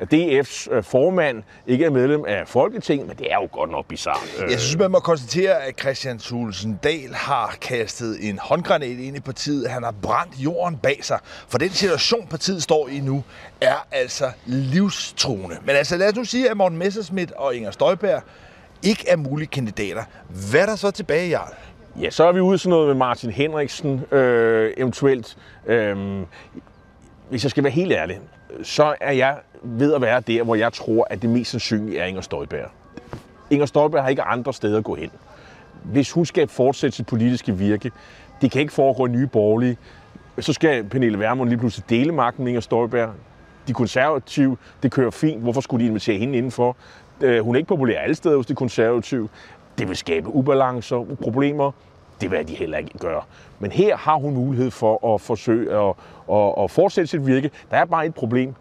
uh, 0.01 0.07
uh, 0.13 0.39
DF's 0.39 0.73
øh, 0.75 0.83
formand 0.83 1.43
ikke 1.67 1.85
er 1.85 1.89
medlem 1.89 2.23
af 2.27 2.47
Folketinget, 2.47 3.07
men 3.07 3.17
det 3.17 3.31
er 3.31 3.35
jo 3.41 3.47
godt 3.51 3.71
nok 3.71 3.85
bizarrt. 3.85 4.43
Jeg 4.49 4.59
synes, 4.59 4.77
man 4.77 4.91
må 4.91 4.99
konstatere, 4.99 5.63
at 5.63 5.79
Christian 5.79 6.19
Thulesen 6.19 6.79
Dahl 6.83 7.13
har 7.13 7.55
kastet 7.61 8.29
en 8.29 8.39
håndgranat 8.41 8.99
ind 8.99 9.17
i 9.17 9.19
partiet. 9.19 9.69
Han 9.69 9.83
har 9.83 9.93
brændt 10.01 10.33
jorden 10.39 10.77
bag 10.77 10.99
sig, 11.01 11.19
for 11.47 11.57
den 11.57 11.69
situation, 11.69 12.16
partiet 12.29 12.63
står 12.63 12.87
i 12.87 12.99
nu, 12.99 13.23
er 13.61 13.87
altså 13.91 14.31
livstruende. 14.45 15.57
Men 15.65 15.75
altså 15.75 15.97
lad 15.97 16.09
os 16.09 16.15
nu 16.15 16.23
sige, 16.23 16.49
at 16.49 16.57
Morten 16.57 16.77
Messerschmidt 16.77 17.31
og 17.31 17.55
Inger 17.55 17.71
Støjberg 17.71 18.21
ikke 18.83 19.09
er 19.09 19.15
mulige 19.15 19.47
kandidater. 19.47 20.03
Hvad 20.51 20.61
er 20.61 20.65
der 20.65 20.75
så 20.75 20.91
tilbage, 20.91 21.29
Jarl? 21.29 21.53
Ja, 22.01 22.09
så 22.09 22.23
er 22.23 22.31
vi 22.31 22.39
ude 22.39 22.57
sådan 22.57 22.69
noget 22.69 22.87
med 22.87 22.95
Martin 22.95 23.31
Henriksen, 23.31 24.05
øh, 24.11 24.73
eventuelt. 24.77 25.37
Øh, 25.65 26.21
hvis 27.29 27.43
jeg 27.43 27.51
skal 27.51 27.63
være 27.63 27.71
helt 27.71 27.91
ærlig, 27.91 28.19
så 28.63 28.95
er 29.01 29.11
jeg 29.11 29.37
ved 29.63 29.93
at 29.93 30.01
være 30.01 30.21
der, 30.21 30.43
hvor 30.43 30.55
jeg 30.55 30.73
tror, 30.73 31.07
at 31.09 31.21
det 31.21 31.29
mest 31.29 31.51
sandsynlige 31.51 31.99
er 31.99 32.05
Inger 32.05 32.21
Støjberg. 32.21 32.69
Inger 33.49 33.65
Støjberg 33.65 34.01
har 34.01 34.09
ikke 34.09 34.21
andre 34.21 34.53
steder 34.53 34.77
at 34.77 34.83
gå 34.83 34.95
hen. 34.95 35.09
Hvis 35.83 36.11
hun 36.11 36.25
skal 36.25 36.47
fortsætte 36.47 36.97
sit 36.97 37.05
politiske 37.05 37.57
virke, 37.57 37.91
det 38.41 38.51
kan 38.51 38.61
ikke 38.61 38.73
foregå 38.73 39.05
i 39.05 39.09
nye 39.09 39.27
borgerlige, 39.27 39.77
så 40.39 40.53
skal 40.53 40.83
Pernille 40.83 41.19
Vermund 41.19 41.49
lige 41.49 41.59
pludselig 41.59 41.89
dele 41.89 42.11
magten 42.11 42.43
med 42.43 42.49
Inger 42.51 42.61
Støjberg 42.61 43.09
de 43.67 43.73
konservative, 43.73 44.57
det 44.83 44.91
kører 44.91 45.11
fint, 45.11 45.41
hvorfor 45.41 45.61
skulle 45.61 45.83
de 45.83 45.89
invitere 45.89 46.17
hende 46.17 46.37
indenfor? 46.37 46.75
Øh, 47.21 47.43
hun 47.43 47.55
er 47.55 47.57
ikke 47.57 47.67
populær 47.67 47.99
alle 47.99 48.15
steder 48.15 48.35
hos 48.35 48.45
de 48.45 48.55
konservative. 48.55 49.29
Det 49.77 49.87
vil 49.87 49.97
skabe 49.97 50.29
ubalancer, 50.35 51.05
problemer. 51.21 51.71
Det 52.21 52.31
vil 52.31 52.47
de 52.47 52.55
heller 52.55 52.77
ikke 52.77 52.97
gøre. 52.97 53.21
Men 53.59 53.71
her 53.71 53.97
har 53.97 54.15
hun 54.15 54.33
mulighed 54.33 54.71
for 54.71 55.13
at 55.13 55.21
forsøge 55.21 55.71
at, 55.71 55.93
at, 56.31 56.63
at 56.63 56.71
fortsætte 56.71 57.07
sit 57.07 57.27
virke. 57.27 57.51
Der 57.71 57.77
er 57.77 57.85
bare 57.85 58.05
et 58.05 58.13
problem. 58.15 58.53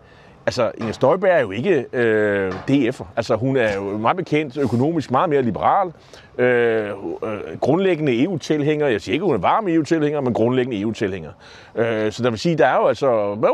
Altså, 0.47 0.73
Inger 0.79 0.93
Støjberg 0.93 1.31
er 1.31 1.41
jo 1.41 1.51
ikke 1.51 1.87
øh, 1.93 2.53
DF'er. 2.71 3.05
Altså, 3.17 3.37
hun 3.37 3.57
er 3.57 3.75
jo 3.75 3.99
meget 3.99 4.17
bekendt 4.17 4.57
økonomisk 4.57 5.11
meget 5.11 5.31
mere 5.31 5.43
liberal. 5.43 5.93
Øh, 6.39 6.89
øh, 7.23 7.59
grundlæggende 7.61 8.23
EU-tilhænger. 8.23 8.87
Jeg 8.87 9.01
siger 9.01 9.13
ikke, 9.13 9.23
at 9.23 9.27
hun 9.27 9.35
er 9.35 9.41
varm 9.41 9.69
EU-tilhænger, 9.69 10.21
men 10.21 10.35
grundlæggende 10.35 10.81
EU-tilhænger. 10.81 11.31
Øh, 11.75 12.13
så 12.13 12.23
der 12.23 12.31
vil 12.31 12.39
sige, 12.39 12.59
der 12.59 12.67
er 12.67 12.77
jo 12.77 12.87
altså, 12.87 13.07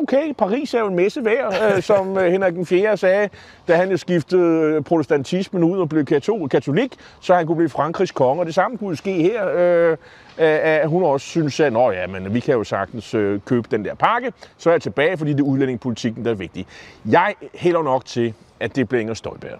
okay, 0.02 0.32
Paris 0.38 0.74
er 0.74 0.80
jo 0.80 0.86
en 0.86 0.96
messe 0.96 1.24
værd, 1.24 1.54
øh, 1.76 1.82
som 1.92 2.18
øh, 2.18 2.32
Henrik 2.32 2.54
den 2.54 2.66
4. 2.66 2.96
sagde, 2.96 3.28
da 3.68 3.76
han 3.76 3.90
jo 3.90 3.96
skiftede 3.96 4.82
protestantismen 4.82 5.64
ud 5.64 5.78
og 5.78 5.88
blev 5.88 6.04
katolik, 6.50 6.94
så 7.20 7.34
han 7.34 7.46
kunne 7.46 7.56
blive 7.56 7.68
Frankrigs 7.68 8.10
konge, 8.12 8.42
og 8.42 8.46
det 8.46 8.54
samme 8.54 8.78
kunne 8.78 8.96
ske 8.96 9.12
her. 9.12 9.48
Øh, 9.56 9.96
at 10.38 10.88
hun 10.88 11.02
også 11.02 11.26
synes, 11.26 11.60
at 11.60 11.72
Nå, 11.72 11.90
ja, 11.90 12.06
men 12.06 12.34
vi 12.34 12.40
kan 12.40 12.54
jo 12.54 12.64
sagtens 12.64 13.14
øh, 13.14 13.40
købe 13.40 13.68
den 13.70 13.84
der 13.84 13.94
pakke, 13.94 14.32
så 14.58 14.70
er 14.70 14.74
jeg 14.74 14.82
tilbage, 14.82 15.16
fordi 15.16 15.32
det 15.32 15.40
er 15.40 15.44
udlændingepolitikken, 15.44 16.24
der 16.24 16.30
er 16.30 16.34
vigtig. 16.34 16.66
Jeg 17.10 17.34
hælder 17.54 17.82
nok 17.82 18.04
til, 18.04 18.34
at 18.62 18.76
det 18.76 18.88
bliver 18.88 19.00
Inger 19.00 19.14
Støjberg. 19.14 19.58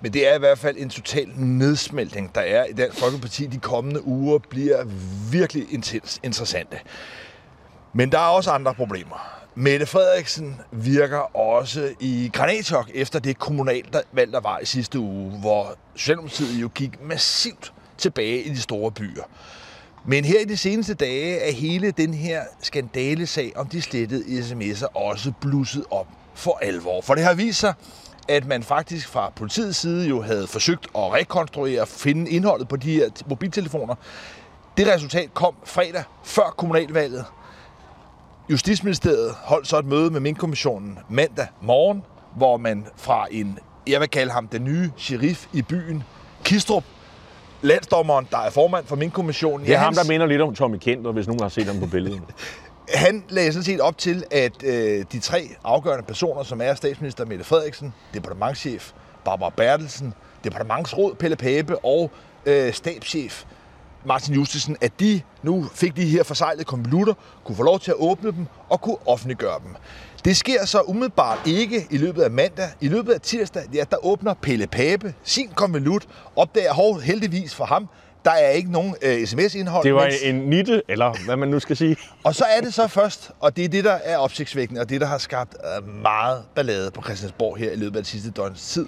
Men 0.00 0.12
det 0.12 0.28
er 0.28 0.34
i 0.34 0.38
hvert 0.38 0.58
fald 0.58 0.76
en 0.78 0.90
total 0.90 1.28
nedsmeltning, 1.36 2.34
der 2.34 2.40
er 2.40 2.64
i 2.64 2.72
Dansk 2.72 2.98
Folkeparti. 2.98 3.46
De 3.46 3.58
kommende 3.58 4.06
uger 4.06 4.38
bliver 4.38 4.84
virkelig 5.30 5.66
intens 5.70 6.20
interessante. 6.22 6.76
Men 7.92 8.12
der 8.12 8.18
er 8.18 8.28
også 8.28 8.50
andre 8.50 8.74
problemer. 8.74 9.42
Mette 9.54 9.86
Frederiksen 9.86 10.60
virker 10.72 11.36
også 11.36 11.94
i 12.00 12.30
granatchok 12.32 12.90
efter 12.94 13.18
det 13.18 13.38
kommunalvalg, 13.38 14.32
der 14.32 14.40
var 14.40 14.58
i 14.58 14.64
sidste 14.64 14.98
uge, 14.98 15.38
hvor 15.40 15.74
Socialdemokratiet 15.96 16.62
jo 16.62 16.68
gik 16.74 17.02
massivt 17.02 17.72
tilbage 17.98 18.42
i 18.42 18.48
de 18.48 18.60
store 18.60 18.90
byer. 18.90 19.22
Men 20.04 20.24
her 20.24 20.40
i 20.40 20.44
de 20.44 20.56
seneste 20.56 20.94
dage 20.94 21.38
er 21.38 21.52
hele 21.52 21.90
den 21.90 22.14
her 22.14 22.42
skandalesag 22.62 23.52
om 23.56 23.66
de 23.66 23.82
slettede 23.82 24.24
sms'er 24.40 24.96
også 24.96 25.32
blusset 25.40 25.84
op 25.90 26.06
for 26.34 26.58
alvor. 26.62 27.00
For 27.00 27.14
det 27.14 27.24
har 27.24 27.34
vist 27.34 27.60
sig, 27.60 27.74
at 28.28 28.46
man 28.46 28.62
faktisk 28.62 29.08
fra 29.08 29.32
politiets 29.36 29.78
side 29.78 30.08
jo 30.08 30.22
havde 30.22 30.46
forsøgt 30.46 30.86
at 30.94 31.12
rekonstruere 31.12 31.80
og 31.80 31.88
finde 31.88 32.30
indholdet 32.30 32.68
på 32.68 32.76
de 32.76 32.92
her 32.92 33.08
mobiltelefoner. 33.26 33.94
Det 34.76 34.86
resultat 34.86 35.34
kom 35.34 35.54
fredag 35.64 36.02
før 36.24 36.54
kommunalvalget. 36.56 37.24
Justitsministeriet 38.50 39.34
holdt 39.42 39.68
så 39.68 39.78
et 39.78 39.84
møde 39.84 40.10
med 40.10 40.20
Mink-kommissionen 40.20 40.98
mandag 41.08 41.46
morgen, 41.60 42.02
hvor 42.36 42.56
man 42.56 42.86
fra 42.96 43.26
en, 43.30 43.58
jeg 43.86 44.00
vil 44.00 44.08
kalde 44.08 44.32
ham 44.32 44.48
den 44.48 44.64
nye 44.64 44.90
sheriff 44.96 45.46
i 45.52 45.62
byen, 45.62 46.02
Kistrup, 46.44 46.84
landsdommeren, 47.62 48.28
der 48.30 48.38
er 48.38 48.50
formand 48.50 48.86
for 48.86 48.96
Mink-kommissionen. 48.96 49.66
Det 49.66 49.74
er 49.74 49.78
ham, 49.78 49.94
der 49.94 50.04
minder 50.08 50.26
lidt 50.26 50.42
om 50.42 50.54
Tommy 50.54 50.76
Kenter, 50.76 51.12
hvis 51.12 51.26
nogen 51.26 51.42
har 51.42 51.48
set 51.48 51.66
ham 51.66 51.80
på 51.80 51.86
billedet. 51.86 52.22
han 52.94 53.24
lagde 53.28 53.52
sådan 53.52 53.64
set 53.64 53.80
op 53.80 53.98
til, 53.98 54.24
at 54.30 54.62
øh, 54.62 55.04
de 55.12 55.18
tre 55.18 55.48
afgørende 55.64 56.04
personer, 56.04 56.42
som 56.42 56.60
er 56.60 56.74
statsminister 56.74 57.24
Mette 57.24 57.44
Frederiksen, 57.44 57.94
departementchef 58.14 58.92
Barbara 59.24 59.50
Bertelsen, 59.56 60.14
departementsråd 60.44 61.14
Pelle 61.14 61.36
Pape 61.36 61.84
og 61.84 62.10
øh, 62.46 62.72
stabschef 62.72 63.44
Martin 64.04 64.34
Justesen, 64.34 64.76
at 64.80 65.00
de 65.00 65.20
nu 65.42 65.66
fik 65.74 65.96
de 65.96 66.04
her 66.04 66.22
forsejlede 66.22 66.64
konvolutter, 66.64 67.14
kunne 67.44 67.56
få 67.56 67.62
lov 67.62 67.80
til 67.80 67.90
at 67.90 67.96
åbne 67.98 68.32
dem 68.32 68.46
og 68.68 68.80
kunne 68.80 68.96
offentliggøre 69.06 69.58
dem. 69.64 69.76
Det 70.24 70.36
sker 70.36 70.64
så 70.64 70.80
umiddelbart 70.80 71.38
ikke 71.46 71.86
i 71.90 71.96
løbet 71.96 72.22
af 72.22 72.30
mandag. 72.30 72.68
I 72.80 72.88
løbet 72.88 73.12
af 73.12 73.20
tirsdag, 73.20 73.62
ja, 73.74 73.84
der 73.90 74.06
åbner 74.06 74.34
Pelle 74.34 74.66
Pape 74.66 75.14
sin 75.22 75.48
konvolut, 75.48 76.08
opdager 76.36 76.72
hov, 76.72 77.00
heldigvis 77.00 77.54
for 77.54 77.64
ham, 77.64 77.88
der 78.26 78.32
er 78.32 78.50
ikke 78.50 78.72
nogen 78.72 78.94
øh, 79.02 79.26
sms-indhold. 79.26 79.84
Det 79.84 79.94
var 79.94 80.04
mens... 80.04 80.22
en 80.22 80.34
nitte, 80.34 80.82
eller 80.88 81.24
hvad 81.24 81.36
man 81.36 81.48
nu 81.48 81.60
skal 81.60 81.76
sige. 81.76 81.96
og 82.24 82.34
så 82.34 82.44
er 82.44 82.60
det 82.60 82.74
så 82.74 82.88
først, 82.88 83.30
og 83.40 83.56
det 83.56 83.64
er 83.64 83.68
det, 83.68 83.84
der 83.84 83.92
er 83.92 84.16
opsigtsvækkende, 84.16 84.80
og 84.80 84.90
det, 84.90 85.00
der 85.00 85.06
har 85.06 85.18
skabt 85.18 85.54
øh, 85.54 86.02
meget 86.02 86.42
ballade 86.54 86.90
på 86.90 87.02
Christiansborg 87.02 87.56
her 87.56 87.72
i 87.72 87.76
løbet 87.76 87.96
af 87.96 88.02
det 88.02 88.10
sidste 88.10 88.30
døgns 88.30 88.68
tid, 88.68 88.86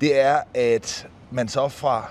det 0.00 0.20
er, 0.20 0.40
at 0.54 1.06
man 1.30 1.48
så 1.48 1.68
fra 1.68 2.10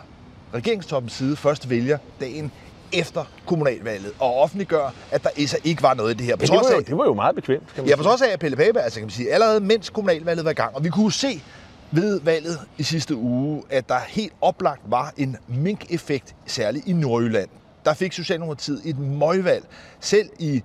regeringstoppens 0.54 1.14
side 1.14 1.36
først 1.36 1.70
vælger 1.70 1.98
dagen 2.20 2.52
efter 2.94 3.26
kommunalvalget 3.46 4.12
og 4.20 4.36
offentliggør, 4.36 4.94
at 5.12 5.24
der 5.24 5.30
altså 5.38 5.58
ikke 5.64 5.84
var 5.84 5.94
noget 5.94 6.14
i 6.14 6.18
det 6.18 6.26
her. 6.26 6.36
På 6.36 6.42
det, 6.42 6.50
var 6.52 6.66
jo, 6.72 6.78
af, 6.78 6.84
det 6.86 6.98
var 6.98 7.06
jo 7.06 7.14
meget 7.14 7.36
bekvemt. 7.36 7.74
Kan 7.76 7.84
man 7.84 7.90
ja, 7.90 7.96
på 7.96 8.04
trods 8.04 8.22
af, 8.22 8.34
at 8.34 8.40
Pelle 8.40 8.58
Pape, 8.58 8.82
altså 8.82 9.00
kan 9.00 9.06
man 9.06 9.12
sige, 9.12 9.32
allerede 9.32 9.60
mens 9.60 9.90
kommunalvalget 9.90 10.46
var 10.46 10.52
i 10.52 10.54
gang, 10.54 10.76
og 10.76 10.84
vi 10.84 10.90
kunne 10.90 11.12
se 11.12 11.42
ved 11.92 12.20
valget 12.22 12.60
i 12.78 12.84
sidste 12.84 13.16
uge, 13.16 13.64
at 13.70 13.90
der 13.90 14.00
helt 14.08 14.34
oplagt 14.42 14.82
var 14.86 15.14
en 15.18 15.38
mink-effekt, 15.48 16.36
særligt 16.46 16.88
i 16.88 16.94
Nordjylland. 16.94 17.50
Der 17.86 17.94
fik 17.94 18.14
Socialdemokratiet 18.14 18.82
et 18.86 19.00
møgvalg. 19.00 19.66
Selv 20.00 20.30
i 20.40 20.64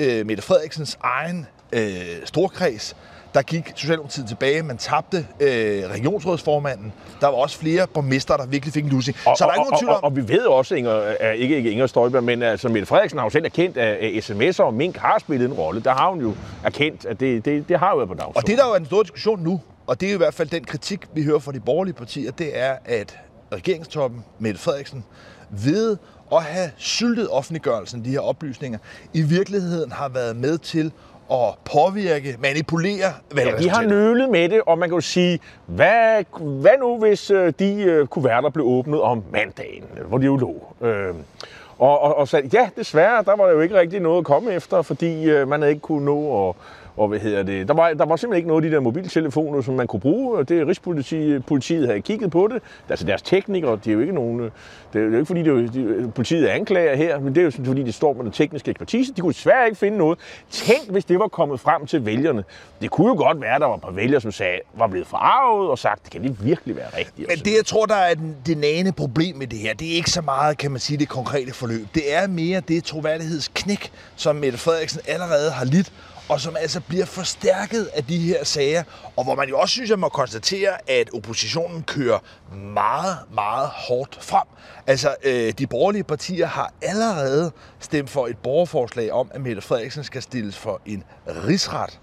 øh, 0.00 0.26
Mette 0.26 0.42
Frederiksens 0.42 0.98
egen 1.02 1.46
øh, 1.72 2.06
storkreds, 2.24 2.96
der 3.34 3.42
gik 3.42 3.72
Socialdemokratiet 3.74 4.28
tilbage. 4.28 4.62
Man 4.62 4.76
tabte 4.76 5.26
øh, 5.40 5.84
regionsrådsformanden. 5.90 6.92
Der 7.20 7.26
var 7.26 7.34
også 7.34 7.58
flere 7.58 7.86
borgmester, 7.86 8.36
der 8.36 8.46
virkelig 8.46 8.74
fik 8.74 8.84
en 8.84 8.90
lussing. 8.90 9.16
Så 9.16 9.34
der 9.38 9.46
er 9.46 9.52
ikke 9.52 9.70
nogen 9.70 9.78
tvivl 9.78 9.90
om... 9.90 9.96
Og, 9.96 10.02
og, 10.02 10.10
og, 10.10 10.16
vi 10.16 10.28
ved 10.28 10.46
også, 10.46 10.74
Inger, 10.74 11.32
ikke, 11.32 11.56
ikke 11.56 11.70
Inger 11.70 11.86
Støjberg, 11.86 12.24
men 12.24 12.42
altså 12.42 12.68
Mette 12.68 12.86
Frederiksen 12.86 13.18
har 13.18 13.26
jo 13.26 13.30
selv 13.30 13.44
erkendt, 13.44 13.76
at 13.76 14.24
sms'er 14.24 14.62
og 14.62 14.74
mink 14.74 14.96
har 14.96 15.18
spillet 15.18 15.46
en 15.46 15.52
rolle. 15.52 15.82
Der 15.82 15.94
har 15.94 16.10
hun 16.10 16.20
jo 16.20 16.34
erkendt, 16.64 17.06
at 17.06 17.20
det, 17.20 17.44
det, 17.44 17.68
det 17.68 17.78
har 17.78 17.90
jo 17.90 17.96
været 17.96 18.08
på 18.08 18.14
dagsordenen. 18.14 18.36
Og 18.36 18.46
det, 18.46 18.58
der 18.58 18.66
jo 18.66 18.72
er 18.72 18.76
en 18.76 18.86
stor 18.86 19.02
diskussion 19.02 19.40
nu, 19.42 19.60
og 19.86 20.00
det 20.00 20.10
er 20.10 20.14
i 20.14 20.16
hvert 20.16 20.34
fald 20.34 20.48
den 20.48 20.64
kritik, 20.64 21.06
vi 21.14 21.22
hører 21.22 21.38
fra 21.38 21.52
de 21.52 21.60
borgerlige 21.60 21.94
partier, 21.94 22.30
det 22.30 22.58
er, 22.58 22.76
at 22.84 23.18
regeringstoppen, 23.52 24.24
Mette 24.38 24.60
Frederiksen, 24.60 25.04
ved 25.50 25.96
at 26.32 26.42
have 26.42 26.70
syltet 26.76 27.28
offentliggørelsen 27.30 28.00
af 28.00 28.04
de 28.04 28.10
her 28.10 28.20
oplysninger, 28.20 28.78
i 29.12 29.22
virkeligheden 29.22 29.92
har 29.92 30.08
været 30.08 30.36
med 30.36 30.58
til 30.58 30.92
at 31.30 31.54
påvirke, 31.72 32.36
manipulere 32.40 33.12
Ja, 33.36 33.56
de 33.58 33.70
har 33.70 33.82
nølet 33.82 34.30
med 34.30 34.48
det, 34.48 34.60
og 34.66 34.78
man 34.78 34.88
kan 34.88 34.94
jo 34.94 35.00
sige, 35.00 35.40
hvad, 35.66 36.24
hvad 36.40 36.78
nu 36.80 36.98
hvis 36.98 37.30
øh, 37.30 37.52
de 37.58 38.00
uh, 38.00 38.08
kuverter 38.08 38.50
blev 38.50 38.66
åbnet 38.66 39.00
om 39.00 39.24
mandagen, 39.32 39.84
hvor 40.08 40.18
de 40.18 40.24
jo 40.24 40.36
lå? 40.36 40.74
Øh, 40.80 41.14
og, 41.78 42.00
og, 42.00 42.16
og 42.16 42.28
sagde, 42.28 42.48
ja, 42.52 42.68
desværre, 42.76 43.24
der 43.24 43.36
var 43.36 43.48
jo 43.48 43.60
ikke 43.60 43.78
rigtig 43.78 44.00
noget 44.00 44.18
at 44.18 44.24
komme 44.24 44.52
efter, 44.52 44.82
fordi 44.82 45.34
uh, 45.34 45.48
man 45.48 45.60
havde 45.60 45.72
ikke 45.72 45.82
kunne 45.82 46.04
nå 46.04 46.48
at 46.48 46.54
og 46.96 47.08
hvad 47.08 47.18
hedder 47.18 47.42
det? 47.42 47.68
Der 47.68 47.74
var, 47.74 47.92
der 47.92 48.06
var 48.06 48.16
simpelthen 48.16 48.36
ikke 48.36 48.48
noget 48.48 48.64
af 48.64 48.70
de 48.70 48.76
der 48.76 48.80
mobiltelefoner, 48.80 49.62
som 49.62 49.74
man 49.74 49.86
kunne 49.86 50.00
bruge. 50.00 50.44
Det 50.44 50.66
Rigspolitiet 50.66 51.46
politiet 51.46 51.86
havde 51.86 52.00
kigget 52.00 52.30
på 52.30 52.48
det. 52.52 52.62
Altså 52.88 53.06
deres 53.06 53.22
teknikere, 53.22 53.78
de 53.84 53.90
er 53.90 53.94
jo 53.94 54.00
ikke 54.00 54.14
nogen... 54.14 54.38
Det 54.92 55.00
er 55.00 55.06
jo 55.06 55.12
ikke 55.12 55.26
fordi, 55.26 55.42
det 55.42 55.48
er, 55.48 55.70
de, 55.70 56.12
politiet 56.14 56.50
er 56.50 56.54
anklager 56.54 56.96
her, 56.96 57.20
men 57.20 57.34
det 57.34 57.40
er 57.40 57.44
jo 57.44 57.50
fordi, 57.50 57.82
de 57.82 57.92
står 57.92 58.12
med 58.12 58.24
den 58.24 58.32
tekniske 58.32 58.70
ekspertise. 58.70 59.12
De 59.12 59.20
kunne 59.20 59.32
desværre 59.32 59.66
ikke 59.66 59.78
finde 59.78 59.98
noget. 59.98 60.18
Tænk, 60.50 60.90
hvis 60.90 61.04
det 61.04 61.18
var 61.18 61.28
kommet 61.28 61.60
frem 61.60 61.86
til 61.86 62.06
vælgerne. 62.06 62.44
Det 62.80 62.90
kunne 62.90 63.06
jo 63.06 63.14
godt 63.14 63.40
være, 63.40 63.54
at 63.54 63.60
der 63.60 63.66
var 63.66 63.74
et 63.74 63.82
par 63.82 63.90
vælgere, 63.90 64.20
som 64.20 64.32
sagde, 64.32 64.58
var 64.74 64.86
blevet 64.86 65.06
forarvet 65.06 65.70
og 65.70 65.78
sagt, 65.78 66.04
det 66.04 66.12
kan 66.12 66.22
det 66.22 66.44
virkelig 66.44 66.76
være 66.76 66.88
rigtigt. 66.98 67.28
Men 67.28 67.38
det, 67.38 67.56
jeg 67.56 67.66
tror, 67.66 67.86
der 67.86 67.94
er 67.94 68.14
det 68.46 68.58
nane 68.58 68.92
problem 68.92 69.36
med 69.36 69.46
det 69.46 69.58
her, 69.58 69.74
det 69.74 69.92
er 69.92 69.96
ikke 69.96 70.10
så 70.10 70.22
meget, 70.22 70.58
kan 70.58 70.70
man 70.70 70.80
sige, 70.80 70.98
det 70.98 71.08
konkrete 71.08 71.54
forløb. 71.54 71.86
Det 71.94 72.14
er 72.14 72.26
mere 72.26 72.60
det 72.68 72.84
troværdighedsknæk, 72.84 73.90
som 74.16 74.36
Mette 74.36 74.58
Frederiksen 74.58 75.00
allerede 75.08 75.50
har 75.50 75.64
lidt, 75.64 75.92
og 76.28 76.40
som 76.40 76.56
altså 76.56 76.80
bliver 76.80 77.04
forstærket 77.04 77.90
af 77.94 78.04
de 78.04 78.18
her 78.18 78.44
sager, 78.44 78.82
og 79.16 79.24
hvor 79.24 79.34
man 79.34 79.48
jo 79.48 79.58
også 79.58 79.72
synes, 79.72 79.90
at 79.90 79.98
man 79.98 80.00
må 80.00 80.08
konstatere, 80.08 80.90
at 80.90 81.10
oppositionen 81.14 81.82
kører 81.82 82.18
meget, 82.52 83.18
meget 83.34 83.68
hårdt 83.68 84.18
frem. 84.20 84.46
Altså, 84.86 85.14
øh, 85.22 85.52
de 85.58 85.66
borgerlige 85.66 86.04
partier 86.04 86.46
har 86.46 86.72
allerede 86.82 87.52
stemt 87.80 88.10
for 88.10 88.26
et 88.26 88.38
borgerforslag 88.38 89.12
om, 89.12 89.30
at 89.34 89.40
Mette 89.40 89.62
Frederiksen 89.62 90.04
skal 90.04 90.22
stilles 90.22 90.56
for 90.56 90.80
en 90.86 91.04
rigsret. 91.26 92.00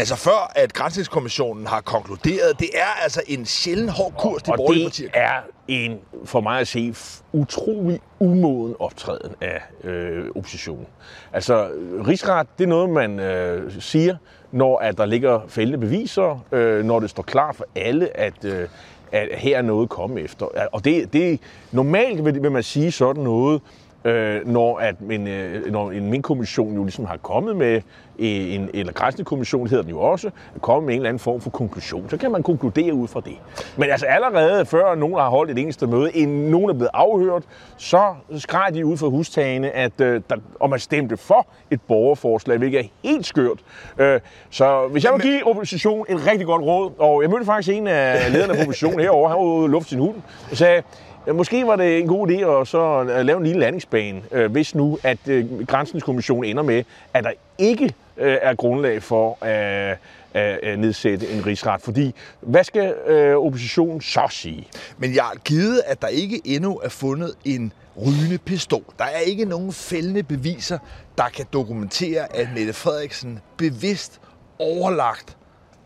Altså 0.00 0.16
før, 0.16 0.52
at 0.54 0.72
Grænsningskommissionen 0.72 1.66
har 1.66 1.80
konkluderet, 1.80 2.60
det 2.60 2.68
er 2.74 3.02
altså 3.02 3.22
en 3.26 3.46
sjældent 3.46 3.90
hård 3.90 4.14
kurs, 4.18 4.42
de 4.42 4.52
borgerlige 4.56 4.84
partier. 4.84 5.10
det 5.10 5.20
er 5.20 5.40
en, 5.68 5.98
for 6.24 6.40
mig 6.40 6.60
at 6.60 6.68
se, 6.68 6.94
utrolig 7.32 8.00
umoden 8.18 8.74
optræden 8.78 9.34
af 9.40 9.60
øh, 9.84 10.24
oppositionen. 10.36 10.86
Altså, 11.32 11.70
rigsret, 12.06 12.46
det 12.58 12.64
er 12.64 12.68
noget, 12.68 12.90
man 12.90 13.20
øh, 13.20 13.72
siger, 13.80 14.16
når 14.52 14.78
at 14.78 14.98
der 14.98 15.06
ligger 15.06 15.40
fældende 15.48 15.78
beviser, 15.78 16.44
øh, 16.52 16.84
når 16.84 17.00
det 17.00 17.10
står 17.10 17.22
klart 17.22 17.56
for 17.56 17.66
alle, 17.74 18.16
at, 18.16 18.44
øh, 18.44 18.68
at 19.12 19.28
her 19.32 19.58
er 19.58 19.62
noget 19.62 19.82
at 19.82 19.88
komme 19.88 20.20
efter. 20.20 20.46
Og 20.72 20.84
det, 20.84 21.12
det 21.12 21.40
normalt 21.72 22.24
vil, 22.24 22.42
vil 22.42 22.52
man 22.52 22.62
sige 22.62 22.92
sådan 22.92 23.22
noget, 23.22 23.62
øh, 24.04 24.46
når, 24.46 24.78
at 24.78 24.98
en, 24.98 25.28
øh, 25.28 25.72
når 25.72 25.90
en 25.90 26.10
minkommission 26.10 26.74
jo 26.74 26.82
ligesom 26.82 27.04
har 27.04 27.16
kommet 27.16 27.56
med 27.56 27.80
en, 28.18 28.70
eller 28.74 28.92
grænsningskommission 28.92 29.66
hedder 29.66 29.82
den 29.82 29.90
jo 29.90 30.00
også, 30.00 30.30
komme 30.60 30.86
med 30.86 30.94
en 30.94 31.00
eller 31.00 31.08
anden 31.08 31.18
form 31.18 31.40
for 31.40 31.50
konklusion. 31.50 32.10
Så 32.10 32.16
kan 32.16 32.32
man 32.32 32.42
konkludere 32.42 32.94
ud 32.94 33.08
fra 33.08 33.20
det. 33.20 33.36
Men 33.76 33.90
altså 33.90 34.06
allerede 34.06 34.66
før 34.66 34.94
nogen 34.94 35.14
har 35.14 35.28
holdt 35.28 35.50
et 35.50 35.58
eneste 35.58 35.86
møde, 35.86 36.12
inden 36.12 36.50
nogen 36.50 36.70
er 36.70 36.74
blevet 36.74 36.90
afhørt, 36.94 37.42
så 37.76 38.14
skreg 38.36 38.74
de 38.74 38.86
ud 38.86 38.96
fra 38.96 39.08
hustagene, 39.08 39.70
at 39.70 40.00
øh, 40.00 40.22
der, 40.30 40.36
og 40.60 40.70
man 40.70 40.78
stemte 40.78 41.16
for 41.16 41.46
et 41.70 41.80
borgerforslag, 41.82 42.58
hvilket 42.58 42.80
er 42.80 42.84
helt 43.02 43.26
skørt. 43.26 43.58
Øh, 43.98 44.20
så 44.50 44.88
hvis 44.92 45.04
jeg 45.04 45.12
vil 45.12 45.22
give 45.22 45.46
opposition 45.46 46.06
et 46.08 46.26
rigtig 46.26 46.46
godt 46.46 46.62
råd, 46.62 46.90
og 46.98 47.22
jeg 47.22 47.30
mødte 47.30 47.44
faktisk 47.44 47.76
en 47.76 47.86
af 47.86 48.32
lederne 48.32 48.56
af 48.56 48.62
oppositionen 48.62 49.00
herovre, 49.00 49.28
han 49.28 49.38
var 49.38 49.44
ude 49.44 49.64
og 49.64 49.70
lufte 49.70 49.88
sin 49.88 49.98
hund, 49.98 50.16
og 50.50 50.56
sagde, 50.56 50.82
Måske 51.26 51.66
var 51.66 51.76
det 51.76 51.98
en 51.98 52.06
god 52.06 52.28
idé 52.28 52.60
at 52.60 52.68
så 52.68 53.02
øh, 53.02 53.26
lave 53.26 53.38
en 53.38 53.44
lille 53.44 53.60
landingsbane, 53.60 54.22
øh, 54.32 54.50
hvis 54.52 54.74
nu, 54.74 54.98
at 55.02 55.18
øh, 55.28 55.66
Grænsningskommissionen 55.66 56.44
ender 56.44 56.62
med, 56.62 56.84
at 57.14 57.24
der 57.24 57.32
ikke 57.58 57.84
øh, 58.16 58.38
er 58.42 58.54
grundlag 58.54 59.02
for 59.02 59.38
øh, 59.44 59.96
at, 60.34 60.58
at 60.62 60.78
nedsætte 60.78 61.28
en 61.28 61.46
rigsret. 61.46 61.82
Fordi, 61.82 62.14
hvad 62.40 62.64
skal 62.64 62.94
oppositionen 63.36 64.00
så 64.00 64.26
sige? 64.30 64.68
Men 64.98 65.14
jeg 65.14 65.30
er 65.34 65.38
givet, 65.38 65.82
at 65.86 66.02
der 66.02 66.08
ikke 66.08 66.40
endnu 66.44 66.78
er 66.78 66.88
fundet 66.88 67.34
en 67.44 67.72
rygende 68.06 68.38
pistol. 68.38 68.84
Der 68.98 69.04
er 69.04 69.18
ikke 69.18 69.44
nogen 69.44 69.72
fældende 69.72 70.22
beviser, 70.22 70.78
der 71.18 71.28
kan 71.28 71.46
dokumentere, 71.52 72.36
at 72.36 72.48
Mette 72.56 72.72
Frederiksen 72.72 73.40
bevidst 73.56 74.20
overlagt 74.58 75.36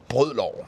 brød 0.09 0.35
loven. 0.35 0.67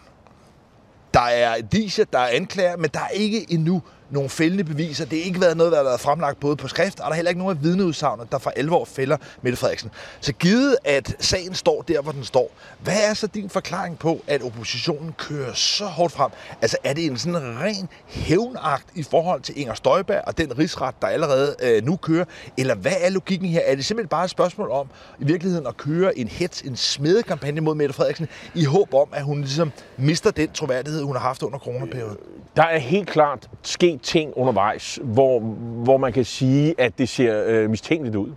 Der 1.14 1.20
er 1.20 1.60
disse, 1.72 2.06
der 2.12 2.18
er 2.18 2.28
anklager, 2.28 2.76
men 2.76 2.90
der 2.94 3.00
er 3.00 3.08
ikke 3.08 3.46
endnu 3.52 3.82
nogle 4.10 4.28
fældende 4.28 4.64
beviser. 4.64 5.04
Det 5.04 5.18
har 5.18 5.24
ikke 5.24 5.40
været 5.40 5.56
noget, 5.56 5.72
der 5.72 5.78
har 5.78 5.84
været 5.84 6.00
fremlagt 6.00 6.40
både 6.40 6.56
på 6.56 6.68
skrift, 6.68 7.00
og 7.00 7.04
der 7.04 7.10
er 7.10 7.14
heller 7.14 7.28
ikke 7.28 7.40
nogen 7.40 7.56
af 7.56 7.62
vidneudsagnet, 7.62 8.32
der 8.32 8.38
for 8.38 8.50
alvor 8.50 8.84
fælder 8.84 9.16
Mette 9.42 9.58
Frederiksen. 9.58 9.90
Så 10.20 10.32
givet, 10.32 10.76
at 10.84 11.16
sagen 11.20 11.54
står 11.54 11.82
der, 11.82 12.02
hvor 12.02 12.12
den 12.12 12.24
står, 12.24 12.50
hvad 12.82 12.96
er 13.10 13.14
så 13.14 13.26
din 13.26 13.50
forklaring 13.50 13.98
på, 13.98 14.20
at 14.26 14.42
oppositionen 14.42 15.14
kører 15.18 15.54
så 15.54 15.84
hårdt 15.84 16.12
frem? 16.12 16.30
Altså 16.62 16.76
er 16.84 16.92
det 16.92 17.06
en 17.06 17.18
sådan 17.18 17.58
ren 17.60 17.88
hævnagt 18.06 18.86
i 18.94 19.02
forhold 19.02 19.40
til 19.40 19.60
Inger 19.60 19.74
Støjberg 19.74 20.22
og 20.26 20.38
den 20.38 20.58
rigsret, 20.58 20.94
der 21.02 21.06
allerede 21.06 21.56
øh, 21.62 21.84
nu 21.84 21.96
kører? 21.96 22.24
Eller 22.56 22.74
hvad 22.74 22.94
er 23.00 23.10
logikken 23.10 23.48
her? 23.48 23.60
Er 23.66 23.74
det 23.74 23.84
simpelthen 23.84 24.08
bare 24.08 24.24
et 24.24 24.30
spørgsmål 24.30 24.70
om 24.70 24.86
i 25.18 25.24
virkeligheden 25.24 25.66
at 25.66 25.76
køre 25.76 26.18
en 26.18 26.28
hets, 26.28 26.62
en 26.62 26.76
smedekampagne 26.76 27.60
mod 27.60 27.74
Mette 27.74 27.94
Frederiksen, 27.94 28.28
i 28.54 28.64
håb 28.64 28.94
om, 28.94 29.08
at 29.12 29.22
hun 29.22 29.40
ligesom 29.40 29.72
mister 29.96 30.30
den 30.30 30.50
troværdighed, 30.52 31.02
hun 31.02 31.16
har 31.16 31.22
haft 31.22 31.42
under 31.42 31.58
coronaperioden? 31.58 32.16
Der 32.56 32.62
er 32.62 32.78
helt 32.78 33.08
klart 33.08 33.50
sket 33.96 34.02
ting 34.02 34.32
undervejs, 34.36 34.98
hvor, 35.02 35.40
hvor 35.84 35.96
man 35.96 36.12
kan 36.12 36.24
sige, 36.24 36.74
at 36.78 36.98
det 36.98 37.08
ser 37.08 37.44
øh, 37.46 37.70
mistænkeligt 37.70 38.16
ud. 38.16 38.30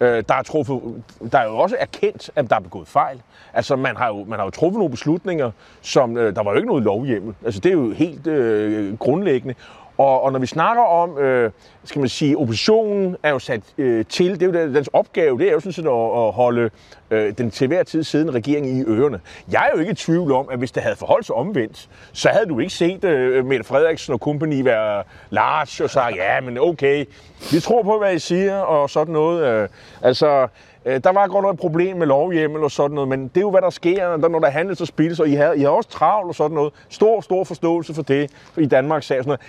Øh, 0.00 0.24
der, 0.28 0.34
er 0.34 0.42
truffet, 0.42 1.02
der 1.32 1.38
er 1.38 1.44
jo 1.44 1.56
også 1.58 1.76
erkendt, 1.80 2.30
at 2.36 2.50
der 2.50 2.56
er 2.56 2.60
begået 2.60 2.88
fejl. 2.88 3.22
Altså, 3.54 3.76
man 3.76 3.96
har 3.96 4.08
jo, 4.08 4.24
man 4.24 4.38
har 4.38 4.46
jo 4.46 4.50
truffet 4.50 4.78
nogle 4.78 4.90
beslutninger, 4.90 5.50
som 5.80 6.16
øh, 6.16 6.36
der 6.36 6.42
var 6.42 6.50
jo 6.50 6.56
ikke 6.56 6.68
noget 6.68 6.82
lovhjemmel. 6.82 7.34
Altså, 7.44 7.60
det 7.60 7.68
er 7.68 7.74
jo 7.74 7.90
helt 7.90 8.26
øh, 8.26 8.98
grundlæggende. 8.98 9.54
Og, 10.02 10.22
og 10.22 10.32
når 10.32 10.38
vi 10.38 10.46
snakker 10.46 10.82
om, 10.82 11.18
øh, 11.18 11.50
skal 11.84 12.00
man 12.00 12.08
sige, 12.08 12.38
oppositionen 12.38 13.16
er 13.22 13.30
jo 13.30 13.38
sat 13.38 13.62
øh, 13.78 14.04
til, 14.06 14.40
det 14.40 14.56
er 14.56 14.62
jo 14.62 14.74
dens 14.74 14.88
opgave, 14.92 15.38
det 15.38 15.48
er 15.48 15.52
jo 15.52 15.60
sådan 15.60 15.72
set 15.72 15.86
at, 15.86 16.26
at 16.26 16.32
holde 16.32 16.70
øh, 17.10 17.32
den 17.38 17.50
til 17.50 17.66
hver 17.66 17.82
tid 17.82 18.04
siddende 18.04 18.32
regering 18.32 18.66
i 18.66 18.84
ørerne. 18.84 19.20
Jeg 19.52 19.62
er 19.66 19.70
jo 19.74 19.80
ikke 19.80 19.92
i 19.92 19.94
tvivl 19.94 20.32
om, 20.32 20.48
at 20.50 20.58
hvis 20.58 20.72
det 20.72 20.82
havde 20.82 20.96
forholdt 20.96 21.26
sig 21.26 21.34
omvendt, 21.34 21.88
så 22.12 22.28
havde 22.28 22.46
du 22.46 22.58
ikke 22.58 22.72
set 22.72 23.04
øh, 23.04 23.46
Mette 23.46 23.64
Frederiksen 23.64 24.12
og 24.12 24.18
company 24.18 24.62
være 24.62 25.02
large 25.30 25.84
og 25.84 25.90
sagt, 25.90 26.16
ja, 26.16 26.40
men 26.40 26.58
okay, 26.58 27.04
vi 27.52 27.60
tror 27.60 27.82
på, 27.82 27.98
hvad 27.98 28.14
I 28.14 28.18
siger, 28.18 28.58
og 28.58 28.90
sådan 28.90 29.12
noget. 29.12 29.44
Øh, 29.44 29.68
altså, 30.02 30.48
Øh, 30.86 31.00
der 31.04 31.12
var 31.12 31.26
godt 31.26 31.42
noget 31.42 31.58
problem 31.58 31.96
med 31.96 32.06
lovhjemmel 32.06 32.62
og 32.62 32.70
sådan 32.70 32.94
noget, 32.94 33.08
men 33.08 33.28
det 33.28 33.36
er 33.36 33.40
jo, 33.40 33.50
hvad 33.50 33.62
der 33.62 33.70
sker, 33.70 34.16
når 34.16 34.38
der 34.38 34.50
handles 34.50 34.80
og 34.80 34.86
spildes, 34.86 35.20
og 35.20 35.28
I 35.28 35.34
har, 35.34 35.52
I 35.52 35.60
har 35.60 35.68
også 35.68 35.90
travlt 35.90 36.28
og 36.28 36.34
sådan 36.34 36.54
noget. 36.54 36.72
Stor, 36.88 37.20
stor 37.20 37.44
forståelse 37.44 37.94
for 37.94 38.02
det 38.02 38.30
i 38.56 38.66
Danmark. 38.66 39.02
Sådan 39.02 39.22
noget 39.26 39.40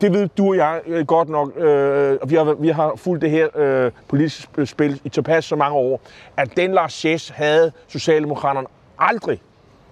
det 0.00 0.12
ved 0.12 0.28
du 0.28 0.48
og 0.48 0.56
jeg 0.56 0.80
øh, 0.86 1.06
godt 1.06 1.28
nok, 1.28 1.56
øh, 1.56 2.30
vi, 2.30 2.34
har, 2.34 2.54
vi 2.54 2.68
har 2.68 2.92
fulgt 2.96 3.22
det 3.22 3.30
her 3.30 3.48
øh, 3.56 3.90
politiske 4.08 4.66
spil 4.66 5.00
i 5.04 5.08
tilpas 5.08 5.44
så 5.44 5.56
mange 5.56 5.76
år, 5.76 6.00
at 6.36 6.56
den 6.56 6.72
Lars 6.72 6.92
Chess 6.92 7.28
havde 7.28 7.72
Socialdemokraterne 7.88 8.66
aldrig, 8.98 9.40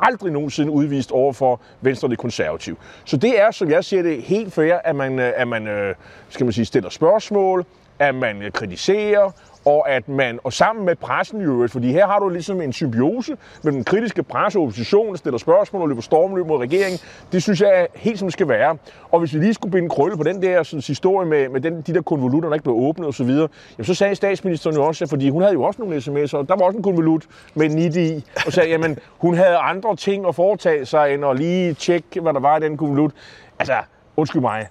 aldrig 0.00 0.32
nogensinde 0.32 0.72
udvist 0.72 1.12
over 1.12 1.32
for 1.32 1.60
Venstre 1.80 2.06
og 2.06 2.10
det 2.10 2.18
konservative. 2.18 2.76
Så 3.04 3.16
det 3.16 3.40
er, 3.40 3.50
som 3.50 3.70
jeg 3.70 3.84
ser 3.84 4.02
det, 4.02 4.22
helt 4.22 4.52
fair, 4.52 4.74
at 4.84 4.96
man, 4.96 5.18
øh, 5.18 5.32
at 5.36 5.48
man 5.48 5.66
øh, 5.66 5.94
skal 6.28 6.46
man 6.46 6.52
sige, 6.52 6.64
stiller 6.64 6.90
spørgsmål, 6.90 7.64
at 7.98 8.14
man 8.14 8.50
kritiserer, 8.54 9.30
og 9.64 9.90
at 9.90 10.08
man, 10.08 10.38
og 10.44 10.52
sammen 10.52 10.84
med 10.84 10.96
pressen 10.96 11.40
i 11.40 11.44
øvrigt, 11.44 11.72
fordi 11.72 11.92
her 11.92 12.06
har 12.06 12.18
du 12.18 12.28
ligesom 12.28 12.60
en 12.60 12.72
symbiose 12.72 13.36
med 13.62 13.72
den 13.72 13.84
kritiske 13.84 14.22
presse 14.22 14.58
og 14.58 14.62
opposition, 14.62 15.16
stiller 15.16 15.38
spørgsmål 15.38 15.82
og 15.82 15.88
løber 15.88 16.02
stormløb 16.02 16.46
mod 16.46 16.58
regeringen. 16.58 17.00
Det 17.32 17.42
synes 17.42 17.60
jeg 17.60 17.80
er 17.80 17.86
helt 17.94 18.18
som 18.18 18.26
det 18.26 18.32
skal 18.32 18.48
være. 18.48 18.76
Og 19.10 19.18
hvis 19.20 19.34
vi 19.34 19.38
lige 19.38 19.54
skulle 19.54 19.72
binde 19.72 19.88
krølle 19.88 20.16
på 20.16 20.22
den 20.22 20.42
der 20.42 20.62
sådan, 20.62 20.82
historie 20.86 21.28
med, 21.28 21.48
med 21.48 21.60
den, 21.60 21.82
de 21.82 21.94
der 21.94 22.02
konvolutter, 22.02 22.48
der 22.48 22.54
ikke 22.54 22.64
blev 22.64 22.76
åbnet 22.76 23.08
osv., 23.08 23.26
så, 23.26 23.48
jamen, 23.78 23.84
så 23.84 23.94
sagde 23.94 24.14
statsministeren 24.14 24.76
jo 24.76 24.84
også, 24.84 25.06
fordi 25.06 25.30
hun 25.30 25.42
havde 25.42 25.54
jo 25.54 25.62
også 25.62 25.82
nogle 25.82 25.96
sms'er, 25.96 26.36
og 26.36 26.48
der 26.48 26.56
var 26.56 26.64
også 26.64 26.76
en 26.76 26.82
konvolut 26.82 27.26
med 27.54 27.70
en 27.70 27.78
i, 27.78 28.24
og 28.46 28.52
sagde, 28.52 28.68
jamen 28.68 28.98
hun 29.18 29.34
havde 29.34 29.56
andre 29.56 29.96
ting 29.96 30.26
at 30.26 30.34
foretage 30.34 30.86
sig, 30.86 31.14
end 31.14 31.24
at 31.24 31.36
lige 31.36 31.74
tjekke, 31.74 32.20
hvad 32.20 32.32
der 32.32 32.40
var 32.40 32.56
i 32.56 32.60
den 32.60 32.76
konvolut. 32.76 33.12
Altså, 33.58 33.74
undskyld 34.16 34.42
mig, 34.42 34.66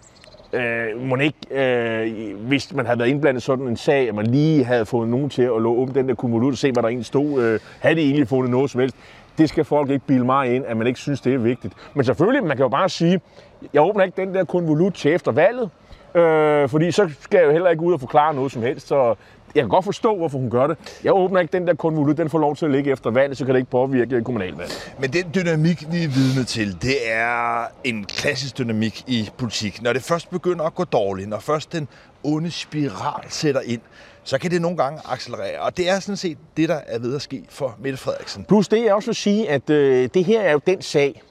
øh, 0.54 1.02
må 1.02 1.16
ikke, 1.16 1.38
øh, 1.52 2.36
hvis 2.48 2.74
man 2.74 2.86
havde 2.86 3.00
været 3.00 3.10
indblandet 3.10 3.44
sådan 3.44 3.68
en 3.68 3.78
sag, 3.78 4.08
at 4.10 4.16
man 4.16 4.28
lige 4.28 4.64
havde 4.64 4.86
fået 4.86 5.10
nogen 5.10 5.30
til 5.30 5.42
at 5.42 5.62
låge 5.62 5.88
den 5.94 6.10
der 6.10 6.16
konvolut 6.16 6.52
og 6.52 6.58
se, 6.58 6.72
hvad 6.72 6.84
der 6.84 6.90
egentlig 6.90 7.06
stod, 7.06 7.44
øh, 7.44 7.60
havde 7.80 7.96
de 7.96 8.02
egentlig 8.02 8.28
fundet 8.28 8.52
noget 8.52 8.72
som 8.72 8.82
helst. 8.82 8.96
Det 9.38 9.50
skal 9.50 9.64
folk 9.64 9.90
ikke 9.90 10.06
bilde 10.08 10.26
mig 10.26 10.56
ind, 10.56 10.66
at 10.68 10.78
man 10.78 10.88
ikke 10.88 11.00
synes, 11.00 11.22
det 11.22 11.34
er 11.34 11.38
vigtigt. 11.38 11.74
Men 11.94 12.06
selvfølgelig, 12.06 12.44
man 12.44 12.58
kan 12.58 12.64
jo 12.64 12.70
bare 12.70 12.90
sige, 12.90 13.22
jeg 13.74 13.82
åbner 13.82 14.04
ikke 14.04 14.22
den 14.22 14.36
der 14.36 14.44
konvolut 14.44 14.94
til 14.94 15.14
efter 15.14 15.32
valget, 15.32 15.70
øh, 16.16 16.70
fordi 16.70 16.92
så 16.92 17.10
skal 17.20 17.38
jeg 17.38 17.48
jo 17.48 17.52
heller 17.52 17.70
ikke 17.70 17.84
ud 17.84 17.94
og 17.94 18.00
forklare 18.00 18.34
noget 18.34 18.52
som 18.52 18.62
helst. 18.62 18.88
Så 18.88 19.16
jeg 19.56 19.64
kan 19.64 19.70
godt 19.70 19.86
forstå, 19.86 20.18
hvorfor 20.18 20.38
hun 20.38 20.50
gør 20.50 20.68
det. 20.68 20.78
Jeg 21.04 21.14
åbner 21.14 21.40
ikke 21.40 21.52
den 21.52 21.68
der 21.68 21.74
konvolut, 21.74 22.18
den 22.18 22.30
får 22.30 22.40
lov 22.40 22.56
til 22.56 22.66
at 22.66 22.72
ligge 22.72 22.92
efter 22.92 23.12
valget, 23.12 23.38
så 23.38 23.46
kan 23.46 23.54
det 23.54 23.60
ikke 23.60 23.72
påvirke 23.72 24.24
kommunalvalget. 24.24 24.94
Men 25.00 25.14
den 25.14 25.32
dynamik, 25.36 25.84
vi 25.92 26.04
er 26.04 26.08
vidne 26.08 26.44
til, 26.44 26.82
det 26.82 27.12
er 27.12 27.64
en 27.84 28.06
klassisk 28.06 28.58
dynamik 28.58 29.04
i 29.08 29.30
politik. 29.38 29.82
Når 29.82 29.94
det 29.94 30.04
først 30.04 30.30
begynder 30.30 30.66
at 30.66 30.76
gå 30.76 30.84
dårligt, 30.84 31.30
når 31.30 31.40
først 31.40 31.74
den 31.74 31.88
onde 32.24 32.52
spiral 32.52 33.24
sætter 33.30 33.62
ind, 33.62 33.82
så 34.24 34.38
kan 34.38 34.52
det 34.52 34.62
nogle 34.62 34.78
gange 34.78 35.00
accelerere. 35.06 35.62
Og 35.62 35.78
det 35.78 35.90
er 35.90 36.00
sådan 36.00 36.18
set 36.18 36.38
det, 36.58 36.70
der 36.70 36.80
er 36.88 37.00
ved 37.00 37.16
at 37.16 37.22
ske 37.22 37.44
for 37.50 37.76
Mette 37.80 37.98
Frederiksen. 37.98 38.44
Plus 38.44 38.68
det, 38.68 38.86
jeg 38.86 38.94
også 38.94 39.08
vil 39.08 39.16
sige, 39.16 39.50
at 39.50 39.70
øh, 39.70 40.10
det 40.14 40.26
her 40.26 40.42
er 40.42 40.52
jo 40.52 40.62
den 40.68 40.82
sag, 40.82 41.22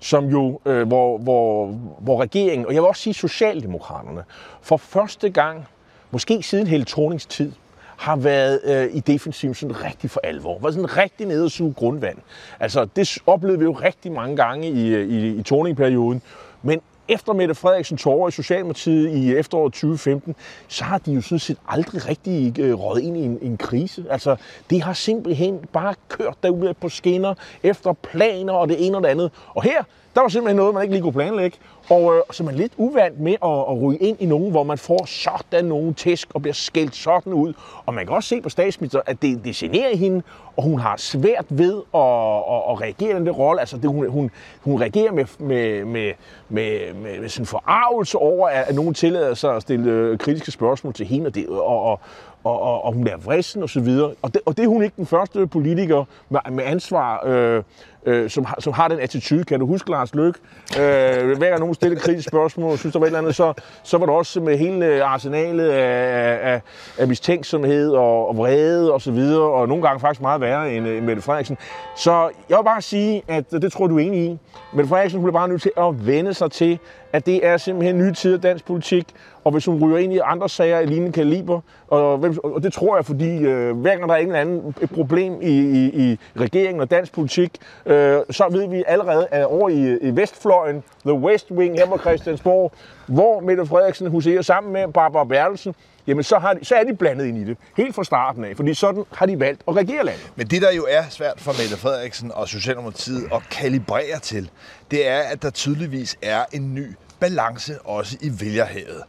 som 0.00 0.24
jo, 0.24 0.60
øh, 0.66 0.86
hvor, 0.88 1.18
hvor, 1.18 1.66
hvor 1.98 2.20
regeringen, 2.22 2.66
og 2.66 2.74
jeg 2.74 2.82
vil 2.82 2.88
også 2.88 3.02
sige 3.02 3.14
Socialdemokraterne, 3.14 4.24
for 4.62 4.76
første 4.76 5.30
gang, 5.30 5.66
måske 6.10 6.42
siden 6.42 6.66
hele 6.66 6.84
Thornings 6.84 7.26
tid, 7.26 7.52
har 7.98 8.16
været 8.16 8.60
øh, 8.64 8.96
i 8.96 9.00
defensiven 9.00 9.54
sådan 9.54 9.84
rigtig 9.84 10.10
for 10.10 10.20
alvor. 10.24 10.58
Var 10.58 10.70
sådan 10.70 10.96
rigtig 10.96 11.26
nede 11.26 11.44
og 11.44 11.50
suge 11.50 11.74
grundvand. 11.74 12.18
Altså, 12.60 12.84
det 12.96 13.18
oplevede 13.26 13.58
vi 13.58 13.64
jo 13.64 13.72
rigtig 13.72 14.12
mange 14.12 14.36
gange 14.36 14.68
i, 14.68 14.88
øh, 14.88 15.08
i, 15.08 15.36
i 15.36 15.42
torningperioden. 15.42 16.22
Men 16.62 16.80
efter 17.08 17.32
Mette 17.32 17.54
Frederiksen 17.54 17.96
tårer 17.96 18.28
i 18.28 18.32
Socialdemokratiet 18.32 19.16
i 19.16 19.36
efteråret 19.36 19.72
2015, 19.72 20.36
så 20.68 20.84
har 20.84 20.98
de 20.98 21.12
jo 21.12 21.20
sådan 21.20 21.38
set 21.38 21.58
aldrig 21.68 22.08
rigtig 22.08 22.58
øh, 22.58 22.74
røget 22.74 23.02
ind 23.02 23.16
i 23.16 23.20
en, 23.20 23.38
en 23.42 23.56
krise. 23.56 24.04
Altså, 24.10 24.36
det 24.70 24.82
har 24.82 24.92
simpelthen 24.92 25.58
bare 25.72 25.94
kørt 26.08 26.36
derude 26.42 26.74
på 26.74 26.88
skinner 26.88 27.34
efter 27.62 27.92
planer 27.92 28.52
og 28.52 28.68
det 28.68 28.86
ene 28.86 28.96
og 28.96 29.02
det 29.02 29.08
andet. 29.08 29.30
Og 29.54 29.62
her, 29.62 29.82
der 30.18 30.22
var 30.22 30.28
simpelthen 30.28 30.56
noget, 30.56 30.74
man 30.74 30.82
ikke 30.82 30.94
lige 30.94 31.02
kunne 31.02 31.12
planlægge. 31.12 31.56
Og 31.90 32.14
øh, 32.14 32.22
så 32.30 32.42
er 32.42 32.44
man 32.44 32.54
lidt 32.54 32.72
uvant 32.76 33.20
med 33.20 33.32
at, 33.32 33.58
at 33.70 33.82
ryge 33.82 33.98
ind 33.98 34.16
i 34.20 34.26
nogen, 34.26 34.50
hvor 34.50 34.62
man 34.62 34.78
får 34.78 35.04
sådan 35.06 35.64
nogle 35.64 35.94
tæsk 35.94 36.28
og 36.34 36.42
bliver 36.42 36.54
skældt 36.54 36.96
sådan 36.96 37.32
ud. 37.32 37.52
Og 37.86 37.94
man 37.94 38.06
kan 38.06 38.16
også 38.16 38.28
se 38.28 38.40
på 38.40 38.48
statsminister, 38.48 39.00
at 39.06 39.22
det, 39.22 39.44
det 39.44 39.54
generer 39.54 39.96
hende, 39.96 40.22
og 40.56 40.62
hun 40.62 40.80
har 40.80 40.96
svært 40.96 41.44
ved 41.48 41.82
at, 41.94 42.00
at, 42.00 42.62
at 42.70 42.80
reagere 42.80 43.20
i 43.20 43.24
den 43.24 43.30
rolle. 43.30 43.60
Altså, 43.60 43.76
det, 43.76 43.90
hun, 43.90 44.10
hun, 44.10 44.30
hun 44.60 44.80
reagerer 44.80 45.12
med, 45.12 45.24
med, 45.38 45.84
med, 45.84 46.12
med, 46.48 46.94
med, 46.94 47.20
med 47.20 47.28
sådan 47.28 47.46
forarvelse 47.46 48.18
over, 48.18 48.48
at, 48.48 48.68
at 48.68 48.74
nogen 48.74 48.94
tillader 48.94 49.34
sig 49.34 49.56
at 49.56 49.62
stille 49.62 49.90
øh, 49.90 50.18
kritiske 50.18 50.50
spørgsmål 50.50 50.94
til 50.94 51.06
hende, 51.06 51.26
og, 51.26 51.34
det, 51.34 51.48
og, 51.48 51.82
og, 51.82 52.00
og, 52.44 52.62
og, 52.62 52.84
og 52.84 52.92
hun 52.92 53.06
er 53.06 53.16
vrissen 53.16 53.62
og 53.62 53.70
så 53.70 53.80
videre. 53.80 54.14
Og 54.22 54.34
det, 54.34 54.40
og 54.46 54.56
det 54.56 54.64
er 54.64 54.68
hun 54.68 54.82
ikke 54.82 54.96
den 54.96 55.06
første 55.06 55.46
politiker 55.46 56.04
med, 56.28 56.40
med 56.50 56.64
ansvar, 56.64 57.26
øh, 57.26 57.62
øh, 58.08 58.30
som, 58.30 58.46
som 58.58 58.72
har 58.72 58.88
den 58.88 59.00
attitude. 59.00 59.44
Kan 59.44 59.60
du 59.60 59.66
huske 59.66 59.90
Lars 59.90 60.14
Løkke? 60.14 60.38
Øh, 60.78 61.36
hver 61.38 61.48
gang 61.48 61.60
nogen 61.60 61.74
stillede 61.74 62.00
kritiske 62.00 62.28
spørgsmål, 62.28 62.78
synes 62.78 62.92
der 62.92 62.98
var 62.98 63.06
et 63.06 63.08
eller 63.08 63.18
andet, 63.18 63.34
så, 63.34 63.52
så 63.82 63.98
var 63.98 64.06
det 64.06 64.14
også 64.14 64.40
med 64.40 64.58
hele 64.58 64.86
øh, 64.86 65.12
arsenalet 65.12 65.68
af, 65.70 66.52
af, 66.52 66.60
af 66.98 67.08
mistænksomhed 67.08 67.90
og, 67.90 68.28
og 68.28 68.36
vrede 68.36 68.92
og 68.92 69.00
så 69.00 69.10
videre, 69.10 69.42
og 69.42 69.68
nogle 69.68 69.82
gange 69.82 70.00
faktisk 70.00 70.20
meget 70.20 70.40
værre 70.40 70.72
end 70.72 70.88
øh, 70.88 70.98
end 70.98 71.06
Mette 71.06 71.22
Frederiksen. 71.22 71.56
Så 71.96 72.30
jeg 72.48 72.58
vil 72.58 72.64
bare 72.64 72.82
sige, 72.82 73.22
at 73.28 73.44
øh, 73.52 73.62
det 73.62 73.72
tror 73.72 73.86
du 73.86 73.98
er 73.98 74.02
enig 74.02 74.20
i. 74.24 74.38
Mette 74.72 74.88
Frederiksen 74.88 75.20
bliver 75.22 75.32
bare 75.32 75.48
nødt 75.48 75.62
til 75.62 75.72
at 75.76 76.06
vende 76.06 76.34
sig 76.34 76.50
til, 76.50 76.78
at 77.12 77.26
det 77.26 77.46
er 77.46 77.56
simpelthen 77.56 77.98
nye 77.98 78.12
tider 78.12 78.38
dansk 78.38 78.66
politik, 78.66 79.06
og 79.44 79.52
hvis 79.52 79.64
hun 79.64 79.84
ryger 79.84 79.98
ind 79.98 80.12
i 80.12 80.18
andre 80.18 80.48
sager 80.48 80.80
i 80.80 80.86
lignende 80.86 81.12
kaliber, 81.12 81.60
og, 81.88 82.24
og 82.44 82.62
det 82.62 82.72
tror 82.72 82.96
jeg, 82.96 83.04
fordi 83.04 83.38
øh, 83.38 83.76
hver 83.76 83.96
gang 83.96 84.08
der 84.08 84.14
er 84.14 84.18
en 84.18 84.26
eller 84.26 84.40
anden 84.40 84.74
et 84.80 84.90
problem 84.90 85.32
i, 85.42 85.58
i, 85.58 86.10
i 86.10 86.18
regeringen 86.36 86.80
og 86.80 86.90
dansk 86.90 87.12
politik, 87.12 87.52
øh, 87.86 87.94
Øh, 87.98 88.22
så 88.30 88.48
ved 88.50 88.68
vi 88.68 88.84
allerede, 88.86 89.26
at 89.30 89.44
over 89.44 89.68
i, 89.68 89.98
i 89.98 90.16
Vestfløjen, 90.16 90.82
The 91.04 91.12
West 91.12 91.50
Wing 91.50 91.78
her 91.78 91.86
på 91.86 91.98
Christiansborg, 91.98 92.72
hvor 93.06 93.40
Mette 93.40 93.66
Frederiksen 93.66 94.10
huserer 94.10 94.42
sammen 94.42 94.72
med 94.72 94.92
Barbara 94.92 95.24
Bertelsen, 95.24 95.74
jamen 96.06 96.24
så, 96.24 96.38
har 96.38 96.54
de, 96.54 96.64
så 96.64 96.74
er 96.74 96.84
de 96.84 96.96
blandet 96.96 97.26
ind 97.26 97.38
i 97.38 97.44
det. 97.44 97.56
Helt 97.76 97.94
fra 97.94 98.04
starten 98.04 98.44
af, 98.44 98.56
fordi 98.56 98.74
sådan 98.74 99.04
har 99.12 99.26
de 99.26 99.40
valgt 99.40 99.62
at 99.68 99.76
regere 99.76 100.04
landet. 100.04 100.32
Men 100.36 100.46
det, 100.46 100.62
der 100.62 100.72
jo 100.72 100.86
er 100.90 101.02
svært 101.10 101.40
for 101.40 101.52
Mette 101.52 101.76
Frederiksen 101.76 102.32
og 102.34 102.48
Socialdemokratiet 102.48 103.28
at 103.32 103.42
kalibrere 103.50 104.18
til, 104.22 104.50
det 104.90 105.08
er, 105.08 105.18
at 105.18 105.42
der 105.42 105.50
tydeligvis 105.50 106.16
er 106.22 106.44
en 106.52 106.74
ny 106.74 106.86
balance 107.20 107.78
også 107.80 108.16
i 108.20 108.30
vælgerhavet. 108.40 109.02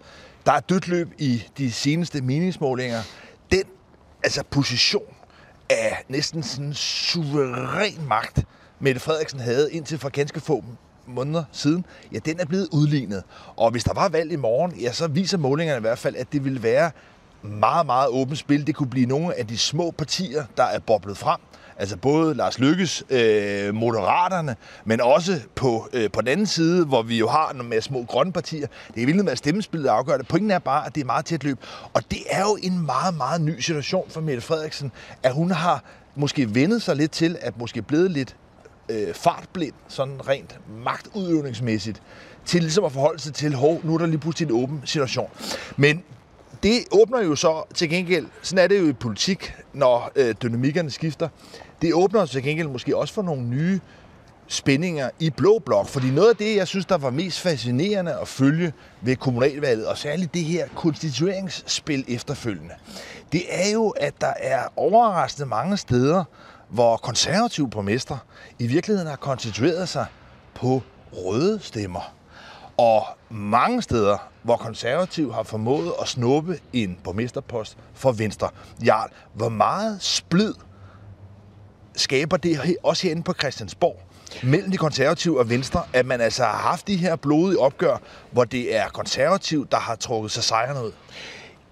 Der 0.46 0.52
er 0.52 0.60
dødt 0.60 0.88
løb 0.88 1.08
i 1.18 1.44
de 1.58 1.72
seneste 1.72 2.22
meningsmålinger. 2.22 3.00
Den 3.52 3.64
altså 4.24 4.44
position 4.50 5.16
af 5.70 6.04
næsten 6.08 6.44
sådan 6.44 6.74
suveræn 6.74 8.08
magt, 8.08 8.44
Mette 8.80 9.02
Frederiksen 9.02 9.40
havde 9.40 9.74
indtil 9.74 10.00
for 10.00 10.10
ganske 10.10 10.40
få 10.40 10.64
måneder 11.08 11.44
siden, 11.52 11.86
ja, 12.14 12.18
den 12.26 12.40
er 12.40 12.46
blevet 12.46 12.68
udlignet. 12.72 13.24
Og 13.56 13.72
hvis 13.72 13.84
der 13.84 13.94
var 13.94 14.10
valg 14.10 14.32
i 14.32 14.36
morgen, 14.36 14.76
ja, 14.76 14.92
så 14.92 15.08
viser 15.08 15.38
målingerne 15.38 15.78
i 15.78 15.82
hvert 15.82 15.98
fald, 15.98 16.16
at 16.16 16.34
det 16.34 16.46
vil 16.46 16.64
være 16.64 16.92
meget, 17.42 17.86
meget 17.86 18.08
åbent 18.10 18.40
spil. 18.40 18.68
Det 18.68 18.76
kunne 18.76 18.90
blive 18.90 19.06
nogle 19.06 19.40
af 19.40 19.48
de 19.48 19.58
små 19.58 19.92
partier, 19.92 20.44
der 20.58 20.64
er 20.64 20.80
boblet 20.80 21.18
frem. 21.18 21.40
Altså 21.78 21.98
både 21.98 22.34
Lars 22.34 22.60
Lykkes, 22.60 23.04
øh, 23.10 23.74
Moderaterne, 23.74 24.56
men 24.86 25.02
også 25.02 25.40
på, 25.56 25.88
øh, 25.94 26.12
på 26.12 26.22
den 26.22 26.28
anden 26.28 26.46
side, 26.46 26.86
hvor 26.86 27.02
vi 27.02 27.18
jo 27.18 27.28
har 27.28 27.54
nogle 27.54 27.70
mere 27.70 27.82
små 27.82 28.04
grønne 28.04 28.34
partier. 28.34 28.68
Det 28.96 29.02
er 29.02 29.06
vildt 29.06 29.24
med, 29.24 29.32
at 29.32 29.38
stemmespillet 29.38 29.90
afgør 29.90 30.18
det. 30.18 30.28
Pointen 30.28 30.52
er 30.52 30.60
bare, 30.60 30.86
at 30.86 30.96
det 30.96 31.02
er 31.02 31.06
meget 31.06 31.26
tæt 31.26 31.44
løb. 31.44 31.58
Og 31.94 32.12
det 32.12 32.20
er 32.30 32.42
jo 32.42 32.58
en 32.64 32.86
meget, 32.86 33.18
meget 33.18 33.42
ny 33.42 33.60
situation 33.60 34.10
for 34.10 34.22
Mette 34.22 34.42
Frederiksen, 34.42 34.92
at 35.24 35.34
hun 35.34 35.52
har 35.52 35.84
måske 36.16 36.56
vendet 36.56 36.82
sig 36.82 36.96
lidt 36.96 37.12
til, 37.12 37.38
at 37.42 37.58
måske 37.58 37.82
blevet 37.82 38.12
lidt 38.12 38.36
øh, 38.90 39.14
fartblind, 39.14 39.74
sådan 39.88 40.28
rent 40.28 40.60
magtudøvningsmæssigt, 40.84 42.02
til 42.46 42.62
ligesom 42.62 42.84
at 42.84 42.92
forholde 42.92 43.20
sig 43.20 43.34
til, 43.34 43.56
hov, 43.56 43.82
nu 43.84 43.94
er 43.94 43.98
der 43.98 44.06
lige 44.06 44.18
pludselig 44.20 44.50
en 44.50 44.64
åben 44.64 44.82
situation. 44.86 45.30
Men 45.78 46.04
det 46.64 46.80
åbner 46.92 47.22
jo 47.22 47.36
så 47.36 47.64
til 47.74 47.90
gengæld, 47.90 48.28
sådan 48.42 48.64
er 48.64 48.68
det 48.68 48.80
jo 48.80 48.88
i 48.88 48.94
politik, 48.94 49.54
når 49.74 50.12
øh, 50.16 50.36
dynamikkerne 50.44 50.92
skifter, 50.92 51.30
det 51.82 51.94
åbner 51.94 52.26
til 52.26 52.44
gengæld 52.44 52.68
måske 52.68 52.98
også 52.98 53.14
for 53.14 53.22
nogle 53.22 53.42
nye 53.42 53.80
spændinger 54.48 55.10
i 55.20 55.30
Blå 55.30 55.60
Blok. 55.66 55.88
Fordi 55.88 56.12
noget 56.12 56.30
af 56.30 56.36
det, 56.36 56.56
jeg 56.56 56.68
synes, 56.68 56.86
der 56.86 56.98
var 56.98 57.10
mest 57.10 57.40
fascinerende 57.40 58.14
at 58.22 58.28
følge 58.28 58.74
ved 59.02 59.16
kommunalvalget, 59.16 59.88
og 59.88 59.98
særligt 59.98 60.34
det 60.34 60.44
her 60.44 60.68
konstitueringsspil 60.76 62.06
efterfølgende, 62.08 62.74
det 63.32 63.42
er 63.50 63.72
jo, 63.72 63.90
at 63.90 64.14
der 64.22 64.34
er 64.38 64.64
overraskende 64.76 65.50
mange 65.50 65.78
steder, 65.78 66.24
hvor 66.70 66.98
konservative 66.98 67.70
borgmestre 67.70 68.20
i 68.60 68.68
virkeligheden 68.68 69.10
har 69.10 69.16
konstitueret 69.16 69.90
sig 69.90 70.06
på 70.56 70.82
røde 71.14 71.60
stemmer. 71.62 72.14
Og 72.78 73.06
mange 73.30 73.82
steder, 73.82 74.18
hvor 74.44 74.58
konservativ 74.58 75.34
har 75.34 75.44
formået 75.44 75.94
at 76.02 76.08
snuppe 76.08 76.60
en 76.74 76.98
borgmesterpost 77.04 77.78
for 77.94 78.12
Venstre. 78.12 78.50
Jarl, 78.86 79.10
hvor 79.34 79.50
meget 79.50 80.02
splid 80.02 80.54
skaber 81.96 82.38
det 82.38 82.78
også 82.84 83.04
herinde 83.04 83.24
på 83.24 83.34
Christiansborg? 83.34 84.00
mellem 84.44 84.72
de 84.72 84.78
konservative 84.78 85.40
og 85.40 85.50
Venstre, 85.50 85.84
at 85.94 86.06
man 86.06 86.22
altså 86.22 86.44
har 86.44 86.58
haft 86.58 86.88
de 86.88 86.96
her 86.96 87.16
blodige 87.16 87.60
opgør, 87.60 87.98
hvor 88.32 88.44
det 88.44 88.76
er 88.76 88.90
konservativ, 88.90 89.68
der 89.72 89.78
har 89.78 89.96
trukket 89.96 90.32
sig 90.32 90.44
sejren 90.44 90.86
ud? 90.86 90.92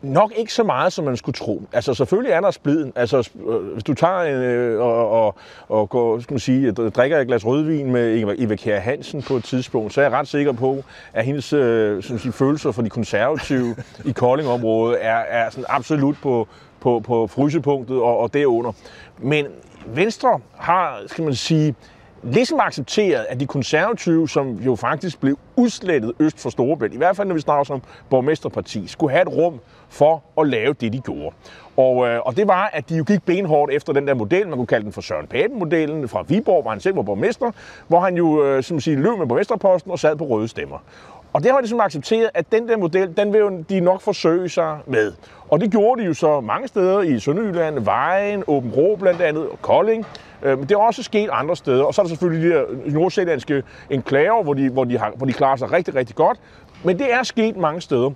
Nok 0.01 0.33
ikke 0.35 0.53
så 0.53 0.63
meget, 0.63 0.93
som 0.93 1.05
man 1.05 1.17
skulle 1.17 1.33
tro. 1.33 1.63
Altså 1.73 1.93
selvfølgelig 1.93 2.31
er 2.31 2.41
der 2.41 2.51
spliden. 2.51 2.93
Altså 2.95 3.29
øh, 3.47 3.73
hvis 3.73 3.83
du 3.83 3.93
tager 3.93 4.21
en, 4.21 4.33
øh, 4.33 4.81
og, 4.81 5.09
og, 5.09 5.35
og 5.69 5.89
går, 5.89 6.19
skal 6.19 6.33
man 6.33 6.39
sige, 6.39 6.71
drikker 6.71 7.19
et 7.19 7.27
glas 7.27 7.45
rødvin 7.45 7.91
med 7.91 8.35
Eva 8.37 8.55
Kjær 8.55 8.79
Hansen 8.79 9.21
på 9.21 9.35
et 9.35 9.43
tidspunkt, 9.43 9.93
så 9.93 10.01
er 10.01 10.05
jeg 10.05 10.11
ret 10.11 10.27
sikker 10.27 10.51
på, 10.51 10.83
at 11.13 11.25
hendes 11.25 11.53
øh, 11.53 12.03
som 12.03 12.19
sige, 12.19 12.31
følelser 12.31 12.71
for 12.71 12.81
de 12.81 12.89
konservative 12.89 13.75
i 14.05 14.11
Koldingområdet 14.11 15.05
er, 15.05 15.17
er 15.17 15.49
sådan 15.49 15.65
absolut 15.69 16.15
på, 16.21 16.47
på, 16.79 16.99
på 16.99 17.27
frysepunktet 17.27 17.97
og, 17.97 18.17
og 18.17 18.33
derunder. 18.33 18.71
Men 19.17 19.45
Venstre 19.85 20.39
har, 20.57 21.01
skal 21.07 21.23
man 21.23 21.35
sige, 21.35 21.75
ligesom 22.23 22.59
accepteret, 22.59 23.25
at 23.29 23.39
de 23.39 23.47
konservative, 23.47 24.29
som 24.29 24.55
jo 24.55 24.75
faktisk 24.75 25.19
blev 25.19 25.39
udslettet 25.55 26.13
øst 26.19 26.39
for 26.39 26.49
Storebælt, 26.49 26.93
i 26.93 26.97
hvert 26.97 27.15
fald 27.15 27.27
når 27.27 27.35
vi 27.35 27.41
snakker 27.41 27.63
som 27.63 27.81
borgmesterparti, 28.09 28.87
skulle 28.87 29.11
have 29.11 29.21
et 29.21 29.27
rum 29.27 29.59
for 29.89 30.23
at 30.41 30.47
lave 30.47 30.73
det, 30.73 30.93
de 30.93 30.99
gjorde. 30.99 31.35
Og, 31.77 32.07
øh, 32.07 32.19
og 32.25 32.37
det 32.37 32.47
var, 32.47 32.69
at 32.73 32.89
de 32.89 32.95
jo 32.97 33.03
gik 33.03 33.23
benhårdt 33.25 33.71
efter 33.73 33.93
den 33.93 34.07
der 34.07 34.13
model, 34.13 34.47
man 34.47 34.57
kunne 34.57 34.67
kalde 34.67 34.83
den 34.83 34.93
for 34.93 35.01
Søren 35.01 35.27
Pape-modellen 35.27 36.09
fra 36.09 36.23
Viborg, 36.27 36.61
hvor 36.61 36.71
han 36.71 36.79
selv 36.79 36.95
var 36.95 37.01
borgmester, 37.01 37.51
hvor 37.87 37.99
han 37.99 38.17
jo 38.17 38.43
øh, 38.45 38.63
som 38.63 38.79
siger, 38.79 38.97
løb 38.97 39.17
med 39.17 39.27
borgmesterposten 39.27 39.91
og 39.91 39.99
sad 39.99 40.15
på 40.15 40.25
røde 40.25 40.47
stemmer. 40.47 40.77
Og 41.33 41.43
det 41.43 41.51
har 41.51 41.57
de 41.57 41.61
ligesom 41.61 41.79
accepteret, 41.79 42.29
at 42.33 42.51
den 42.51 42.67
der 42.67 42.77
model, 42.77 43.17
den 43.17 43.33
vil 43.33 43.39
jo 43.39 43.63
de 43.69 43.79
nok 43.79 44.01
forsøge 44.01 44.49
sig 44.49 44.77
med. 44.85 45.13
Og 45.49 45.59
det 45.59 45.71
gjorde 45.71 46.01
de 46.01 46.07
jo 46.07 46.13
så 46.13 46.41
mange 46.41 46.67
steder 46.67 47.01
i 47.01 47.19
Sønderjylland, 47.19 47.79
Vejen, 47.79 48.43
Åben 48.47 48.71
Rå 48.71 48.95
blandt 48.95 49.21
andet, 49.21 49.49
og 49.49 49.61
Kolding. 49.61 50.05
Øh, 50.43 50.57
men 50.57 50.69
det 50.69 50.75
er 50.75 50.79
også 50.79 51.03
sket 51.03 51.29
andre 51.31 51.55
steder. 51.55 51.83
Og 51.83 51.93
så 51.93 52.01
er 52.01 52.03
der 52.03 52.09
selvfølgelig 52.09 52.49
de 52.49 52.53
her 52.53 52.91
nordsjællandske 52.93 53.63
enklaver, 53.89 54.43
hvor 54.43 54.53
de, 54.53 54.69
hvor, 54.69 54.83
de 54.83 54.97
har, 54.97 55.13
hvor 55.15 55.25
de 55.25 55.33
klarer 55.33 55.55
sig 55.55 55.71
rigtig, 55.71 55.95
rigtig 55.95 56.15
godt. 56.15 56.39
Men 56.83 56.99
det 56.99 57.13
er 57.13 57.23
sket 57.23 57.57
mange 57.57 57.81
steder. 57.81 58.11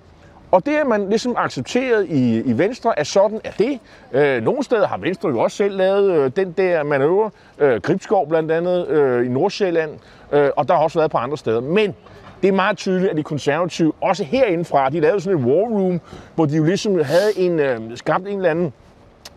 Og 0.52 0.66
det 0.66 0.74
er 0.74 0.84
man 0.84 1.08
ligesom 1.08 1.34
accepteret 1.38 2.06
i, 2.08 2.40
i 2.40 2.58
Venstre, 2.58 2.98
at 2.98 3.06
sådan 3.06 3.40
er 3.44 3.50
det. 3.58 3.78
Øh, 4.12 4.42
nogle 4.42 4.62
steder 4.62 4.86
har 4.86 4.98
Venstre 4.98 5.28
jo 5.28 5.40
også 5.40 5.56
selv 5.56 5.76
lavet 5.76 6.12
øh, 6.12 6.30
den 6.36 6.52
der 6.52 6.82
manøvre. 6.82 7.30
Øh, 7.58 7.80
Gribskov 7.80 8.28
blandt 8.28 8.52
andet 8.52 8.88
øh, 8.88 9.26
i 9.26 9.28
Nordsjælland. 9.28 9.90
Øh, 10.32 10.50
og 10.56 10.68
der 10.68 10.74
har 10.74 10.82
også 10.82 10.98
været 10.98 11.10
på 11.10 11.18
andre 11.18 11.38
steder. 11.38 11.60
Men 11.60 11.94
det 12.42 12.48
er 12.48 12.52
meget 12.52 12.76
tydeligt, 12.76 13.10
at 13.10 13.16
de 13.16 13.22
konservative, 13.22 13.92
også 14.00 14.24
herindefra, 14.24 14.90
de 14.90 15.00
lavede 15.00 15.20
sådan 15.20 15.38
en 15.38 15.44
war 15.44 15.54
room, 15.54 16.00
hvor 16.34 16.46
de 16.46 16.56
jo 16.56 16.64
ligesom 16.64 17.04
havde 17.04 17.38
en, 17.38 17.60
øh, 17.60 17.80
skabt 17.96 18.28
en 18.28 18.36
eller 18.36 18.50
anden 18.50 18.72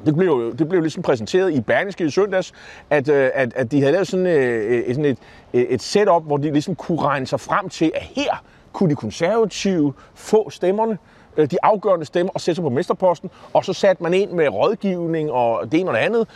det 0.06 0.16
blev, 0.16 0.28
jo, 0.28 0.52
det 0.52 0.70
blev 0.70 0.82
ligesom 0.82 1.04
præsenteret 1.04 1.54
i 1.54 1.62
Berlingske 1.62 2.06
i 2.06 2.10
søndags, 2.10 2.54
at, 2.90 3.10
øh, 3.10 3.30
at, 3.34 3.54
at 3.56 3.72
de 3.72 3.80
havde 3.80 3.92
lavet 3.92 4.08
sådan, 4.08 4.26
øh, 4.26 4.80
et, 4.80 4.96
sådan 4.96 5.06
et, 5.06 5.18
et 5.54 5.82
setup, 5.82 6.24
hvor 6.24 6.38
de 6.38 6.52
ligesom 6.52 6.76
kunne 6.76 7.02
regne 7.02 7.28
sig 7.28 7.40
frem 7.40 7.70
til, 7.70 7.92
at 7.96 8.02
her 8.02 8.44
kunne 8.76 8.90
de 8.90 8.96
konservative 8.96 9.94
få 10.14 10.50
stemmerne, 10.50 10.98
øh, 11.38 11.52
de 11.52 11.58
afgørende 11.64 12.06
stemmer 12.06 12.32
og 12.34 12.42
sætte 12.42 12.56
sig 12.56 12.64
på 12.64 12.70
mesterposten, 12.70 13.30
og 13.54 13.66
så 13.66 13.74
satte 13.74 14.04
man 14.04 14.14
ind 14.14 14.32
med 14.32 14.50
rådgivning 14.50 15.32
og 15.32 15.72
det 15.72 15.80
ene 15.80 15.90
og 15.90 15.96
det 15.96 16.02
andet. 16.02 16.28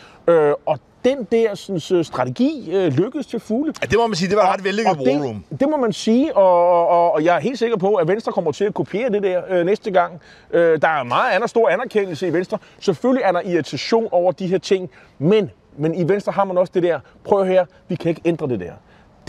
og 0.65 0.79
den 1.05 1.23
der 1.31 1.55
sådan, 1.55 2.03
strategi 2.03 2.69
øh, 2.75 2.93
lykkedes 2.93 3.27
til 3.27 3.39
fulde. 3.39 3.73
Ja, 3.81 3.85
det 3.85 3.97
må 3.97 4.07
man 4.07 4.15
sige, 4.15 4.29
det 4.29 4.37
var 4.37 4.53
ret 4.53 4.63
vellykket 4.63 4.97
war 4.97 5.25
room. 5.25 5.43
Det, 5.49 5.59
det 5.59 5.69
må 5.69 5.77
man 5.77 5.93
sige, 5.93 6.37
og, 6.37 6.87
og, 6.87 7.13
og 7.13 7.23
jeg 7.23 7.35
er 7.35 7.39
helt 7.39 7.59
sikker 7.59 7.77
på, 7.77 7.95
at 7.95 8.07
Venstre 8.07 8.31
kommer 8.31 8.51
til 8.51 8.65
at 8.65 8.73
kopiere 8.73 9.09
det 9.09 9.23
der 9.23 9.41
øh, 9.49 9.65
næste 9.65 9.91
gang. 9.91 10.21
Øh, 10.51 10.81
der 10.81 10.87
er 10.87 11.03
meget 11.03 11.31
andet 11.31 11.49
stor 11.49 11.69
anerkendelse 11.69 12.27
i 12.27 12.33
Venstre. 12.33 12.57
Selvfølgelig 12.79 13.23
er 13.23 13.31
der 13.31 13.41
irritation 13.41 14.07
over 14.11 14.31
de 14.31 14.47
her 14.47 14.57
ting, 14.57 14.89
men, 15.19 15.51
men 15.77 15.95
i 15.95 16.09
Venstre 16.09 16.31
har 16.31 16.43
man 16.43 16.57
også 16.57 16.71
det 16.73 16.83
der, 16.83 16.99
prøv 17.23 17.45
her, 17.45 17.65
vi 17.87 17.95
kan 17.95 18.09
ikke 18.09 18.21
ændre 18.25 18.47
det 18.47 18.59
der. 18.59 18.73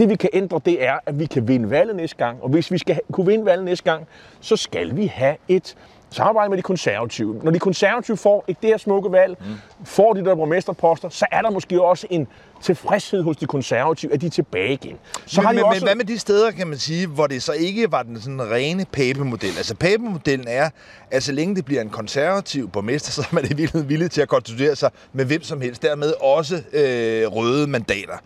Det 0.01 0.09
vi 0.09 0.15
kan 0.15 0.31
ændre, 0.33 0.61
det 0.65 0.85
er, 0.85 0.99
at 1.07 1.19
vi 1.19 1.27
kan 1.27 1.49
vinde 1.49 1.71
valget 1.71 1.97
næste 1.97 2.17
gang. 2.17 2.43
Og 2.43 2.49
hvis 2.49 2.71
vi 2.71 2.79
skal 2.79 3.01
kunne 3.13 3.27
vinde 3.27 3.45
valget 3.45 3.65
næste 3.65 3.85
gang, 3.85 4.07
så 4.41 4.57
skal 4.57 4.97
vi 4.97 5.07
have 5.07 5.37
et 5.49 5.77
samarbejde 6.11 6.51
med 6.51 6.57
de 6.59 6.63
konservative. 6.63 7.41
Når 7.43 7.51
de 7.51 7.59
konservative 7.59 8.17
får 8.17 8.45
et 8.49 8.63
der 8.63 8.77
smukke 8.77 9.13
valg, 9.13 9.37
mm. 9.41 9.55
får 9.85 10.13
de 10.13 10.25
der 10.25 10.35
borgmesterposter, 10.35 11.09
så 11.09 11.27
er 11.33 11.43
der 11.43 11.51
måske 11.51 11.83
også 11.83 12.07
en 12.11 12.29
tilfredshed 12.63 13.23
hos 13.23 13.37
de 13.37 13.47
konservative, 13.47 14.13
at 14.13 14.21
de 14.21 14.27
er 14.27 14.31
tilbage 14.31 14.73
igen. 14.73 14.97
Så 15.27 15.41
men, 15.41 15.47
har 15.47 15.53
de 15.53 15.57
men, 15.57 15.65
også... 15.65 15.81
men 15.81 15.87
hvad 15.87 15.95
med 15.95 16.05
de 16.05 16.19
steder, 16.19 16.51
kan 16.51 16.67
man 16.67 16.79
sige, 16.79 17.07
hvor 17.07 17.27
det 17.27 17.43
så 17.43 17.53
ikke 17.53 17.93
var 17.93 18.03
den 18.03 18.21
sådan 18.21 18.51
rene 18.51 18.85
Pape-model? 18.93 19.57
Altså 19.57 19.75
Pape-modellen 19.75 20.49
er, 20.49 20.71
at 21.11 21.23
så 21.23 21.33
længe 21.33 21.57
det 21.57 21.65
bliver 21.65 21.83
en 21.83 21.91
konservativ 21.91 22.71
borgmester, 22.71 23.13
så 23.23 23.27
er 23.31 23.35
man 23.35 23.45
i 23.45 23.49
virkeligheden 23.49 23.89
villig 23.89 24.11
til 24.11 24.21
at 24.21 24.29
konstituere 24.29 24.77
sig 24.77 24.91
med 25.13 25.25
hvem 25.25 25.43
som 25.43 25.61
helst. 25.61 25.83
Dermed 25.83 26.13
også 26.21 26.63
øh, 26.73 27.27
røde 27.27 27.67
mandater. 27.67 28.19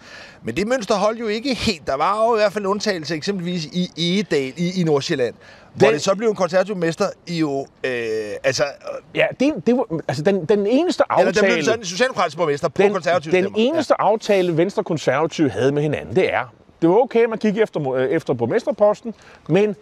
Men 0.43 0.57
det 0.57 0.67
mønster 0.67 0.95
holdt 0.95 1.21
jo 1.21 1.27
ikke 1.27 1.55
helt. 1.55 1.87
Der 1.87 1.95
var 1.95 2.27
jo 2.27 2.35
i 2.35 2.39
hvert 2.39 2.53
fald 2.53 2.67
undtagelse, 2.67 3.15
eksempelvis 3.15 3.65
i 3.65 3.91
Egedal 3.97 4.53
i, 4.57 4.81
i 4.81 4.85
Nordsjælland, 4.85 5.35
den, 5.75 5.81
hvor 5.81 5.91
det 5.91 6.03
så 6.03 6.15
blev 6.15 6.29
en 6.29 6.35
konservativ 6.35 6.77
mester 6.77 7.07
i 7.27 7.39
jo... 7.39 7.67
Øh, 7.85 7.93
altså, 8.45 8.65
ja, 9.15 9.27
det, 9.41 9.55
det 9.67 9.77
var, 9.77 10.01
altså 10.09 10.23
den, 10.23 10.45
den 10.45 10.67
eneste 10.67 11.05
aftale... 11.09 11.29
Eller 11.29 11.43
den 11.43 11.53
blev 11.53 11.65
så 11.65 11.75
en 11.75 11.85
socialdemokratisk 11.85 12.37
borgmester 12.37 12.69
på 12.69 12.83
den, 12.83 12.93
konservativ 12.93 13.33
Den 13.33 13.43
stemmer. 13.45 13.59
eneste 13.59 13.95
ja. 13.99 14.05
aftale, 14.05 14.57
Venstre 14.57 14.85
Konservative 14.85 15.51
havde 15.51 15.73
med 15.73 15.83
hinanden, 15.83 16.17
det 16.17 16.35
er, 16.35 16.53
det 16.83 16.89
var 16.89 16.97
okay, 16.97 17.23
at 17.23 17.31
man 17.31 17.39
gik 17.39 17.59
efter, 17.59 17.93
øh, 17.93 18.09
efter 18.11 18.35
borgmesterposten, 18.35 19.15
men 19.49 19.77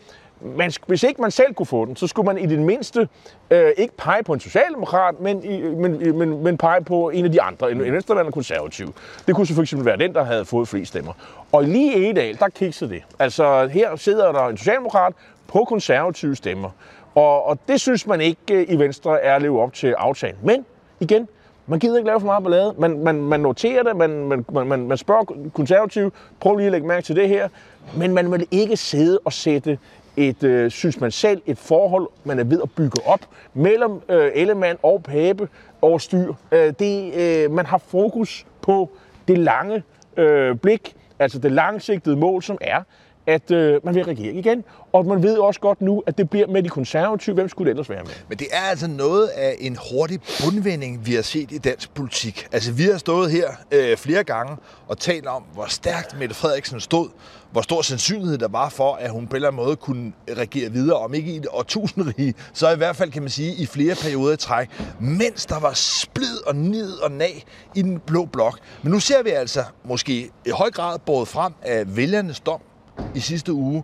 man, 0.57 0.73
hvis 0.87 1.03
ikke 1.03 1.21
man 1.21 1.31
selv 1.31 1.55
kunne 1.55 1.67
få 1.67 1.85
den, 1.85 1.97
så 1.97 2.07
skulle 2.07 2.27
man 2.27 2.39
i 2.39 2.47
det 2.47 2.59
mindste 2.59 3.09
øh, 3.51 3.71
ikke 3.77 3.97
pege 3.97 4.23
på 4.23 4.33
en 4.33 4.41
socialdemokrat, 4.41 5.21
men, 5.21 5.45
i, 5.45 5.61
men, 5.61 6.19
men, 6.19 6.43
men 6.43 6.59
pege 6.59 6.85
på 6.85 7.11
en 7.11 7.25
af 7.25 7.33
de 7.33 7.43
andre, 7.43 7.71
en, 7.71 7.85
en 7.85 7.93
venstremand 7.93 8.27
og 8.27 8.33
konservativ. 8.33 8.95
Det 9.27 9.35
kunne 9.35 9.63
eksempel 9.63 9.87
være 9.87 9.97
den, 9.97 10.15
der 10.15 10.25
havde 10.25 10.45
fået 10.45 10.69
flest 10.69 10.89
stemmer. 10.89 11.13
Og 11.53 11.65
lige 11.65 11.99
i 11.99 12.11
Edal, 12.11 12.39
der 12.39 12.49
kiksede 12.49 12.91
det. 12.91 13.03
Altså 13.19 13.67
her 13.67 13.97
sidder 13.97 14.33
der 14.33 14.47
en 14.47 14.57
socialdemokrat 14.57 15.13
på 15.49 15.65
konservative 15.65 16.37
stemmer. 16.37 16.71
Og, 17.15 17.47
og 17.47 17.59
det 17.69 17.81
synes 17.81 18.07
man 18.07 18.21
ikke 18.21 18.39
øh, 18.51 18.67
i 18.69 18.77
Venstre 18.79 19.23
er 19.23 19.37
at 19.37 19.43
leve 19.43 19.63
op 19.63 19.73
til 19.73 19.95
aftalen. 19.99 20.37
Men 20.43 20.65
igen, 21.01 21.29
man 21.67 21.79
gider 21.79 21.97
ikke 21.97 22.07
lave 22.07 22.21
for 22.21 22.27
meget 22.27 22.43
ballade. 22.43 22.75
Man, 22.79 22.99
man, 23.05 23.15
man 23.15 23.41
noterer 23.41 23.83
det, 23.83 23.97
man, 23.97 24.11
man, 24.11 24.45
man, 24.53 24.87
man 24.87 24.97
spørger 24.97 25.51
konservative, 25.55 26.11
prøv 26.41 26.57
lige 26.57 26.67
at 26.67 26.73
lægge 26.73 26.87
mærke 26.87 27.05
til 27.05 27.17
det 27.17 27.29
her. 27.29 27.49
Men 27.97 28.15
man 28.15 28.33
vil 28.33 28.47
ikke 28.51 28.77
sidde 28.77 29.19
og 29.25 29.33
sætte 29.33 29.79
et, 30.17 30.43
øh, 30.43 30.71
synes 30.71 31.01
man 31.01 31.11
selv, 31.11 31.43
et 31.47 31.59
forhold, 31.59 32.09
man 32.25 32.39
er 32.39 32.45
ved 32.45 32.61
at 32.63 32.71
bygge 32.71 33.07
op 33.07 33.21
mellem 33.55 34.01
øh, 34.09 34.31
Ellemann 34.35 34.79
og 34.83 35.03
Pape 35.03 35.49
over 35.83 35.99
styr. 35.99 36.35
Øh, 36.53 36.73
det, 36.79 37.15
øh, 37.15 37.51
man 37.51 37.67
har 37.67 37.79
fokus 37.79 38.47
på 38.63 38.91
det 39.29 39.39
lange 39.39 39.83
øh, 40.17 40.57
blik, 40.57 40.97
altså 41.19 41.39
det 41.39 41.53
langsigtede 41.53 42.17
mål, 42.17 42.43
som 42.43 42.59
er, 42.61 42.83
at 43.27 43.51
øh, 43.51 43.81
man 43.85 43.95
vil 43.95 44.05
regere 44.05 44.35
igen. 44.35 44.65
Og 44.93 45.07
man 45.07 45.23
ved 45.23 45.39
også 45.39 45.61
godt 45.61 45.81
nu, 45.81 46.03
at 46.07 46.19
det 46.19 46.31
bliver 46.31 46.47
med 46.47 46.63
de 46.63 46.69
konservative. 46.69 47.35
Hvem 47.35 47.49
skulle 47.49 47.67
det 47.67 47.71
ellers 47.71 47.91
være 47.91 48.03
med? 48.03 48.13
Men 48.29 48.39
det 48.39 48.47
er 48.53 48.61
altså 48.71 48.89
noget 48.89 49.27
af 49.27 49.57
en 49.59 49.79
hurtig 49.91 50.21
bundvending, 50.45 51.07
vi 51.07 51.15
har 51.15 51.23
set 51.23 51.53
i 51.53 51.59
dansk 51.59 51.95
politik. 51.95 52.47
Altså, 52.53 52.73
vi 52.73 52.83
har 52.83 52.99
stået 52.99 53.31
her 53.31 53.49
øh, 53.73 53.97
flere 53.97 54.25
gange 54.25 54.57
og 54.89 54.99
talt 54.99 55.27
om, 55.27 55.43
hvor 55.55 55.67
stærkt 55.69 56.19
Mette 56.19 56.35
Frederiksen 56.35 56.81
stod, 56.81 57.09
hvor 57.53 57.61
stor 57.61 57.83
sandsynlighed 57.83 58.39
der 58.39 58.49
var 58.49 58.69
for, 58.69 58.95
at 58.95 59.11
hun 59.11 59.27
på 59.27 59.31
en 59.31 59.37
eller 59.37 59.49
anden 59.49 59.65
måde 59.65 59.77
kunne 59.77 60.13
regere 60.39 60.71
videre, 60.71 60.99
om 60.99 61.15
ikke 61.15 61.33
i 61.33 61.37
et 61.37 61.47
årtusindrige, 61.51 62.35
så 62.53 62.71
i 62.71 62.77
hvert 62.77 62.97
fald 62.97 63.11
kan 63.11 63.23
man 63.23 63.31
sige 63.31 63.55
i 63.55 63.67
flere 63.67 63.95
perioder 63.95 64.33
i 64.33 64.37
træk, 64.37 64.69
mens 65.01 65.47
der 65.47 65.61
var 65.61 65.73
splid 65.73 66.47
og 66.47 66.57
nid 66.57 66.93
og 66.93 67.13
nag 67.13 67.45
i 67.75 67.83
den 67.83 67.99
blå 67.99 68.25
blok. 68.25 68.59
Men 68.83 68.93
nu 68.93 69.01
ser 69.01 69.23
vi 69.23 69.31
altså 69.31 69.65
måske 69.85 70.31
i 70.47 70.51
høj 70.51 70.71
grad 70.71 70.99
båret 70.99 71.29
frem 71.29 71.53
af 71.63 71.97
vælgernes 71.97 72.41
dom 72.41 72.61
i 73.15 73.21
sidste 73.21 73.53
uge, 73.53 73.83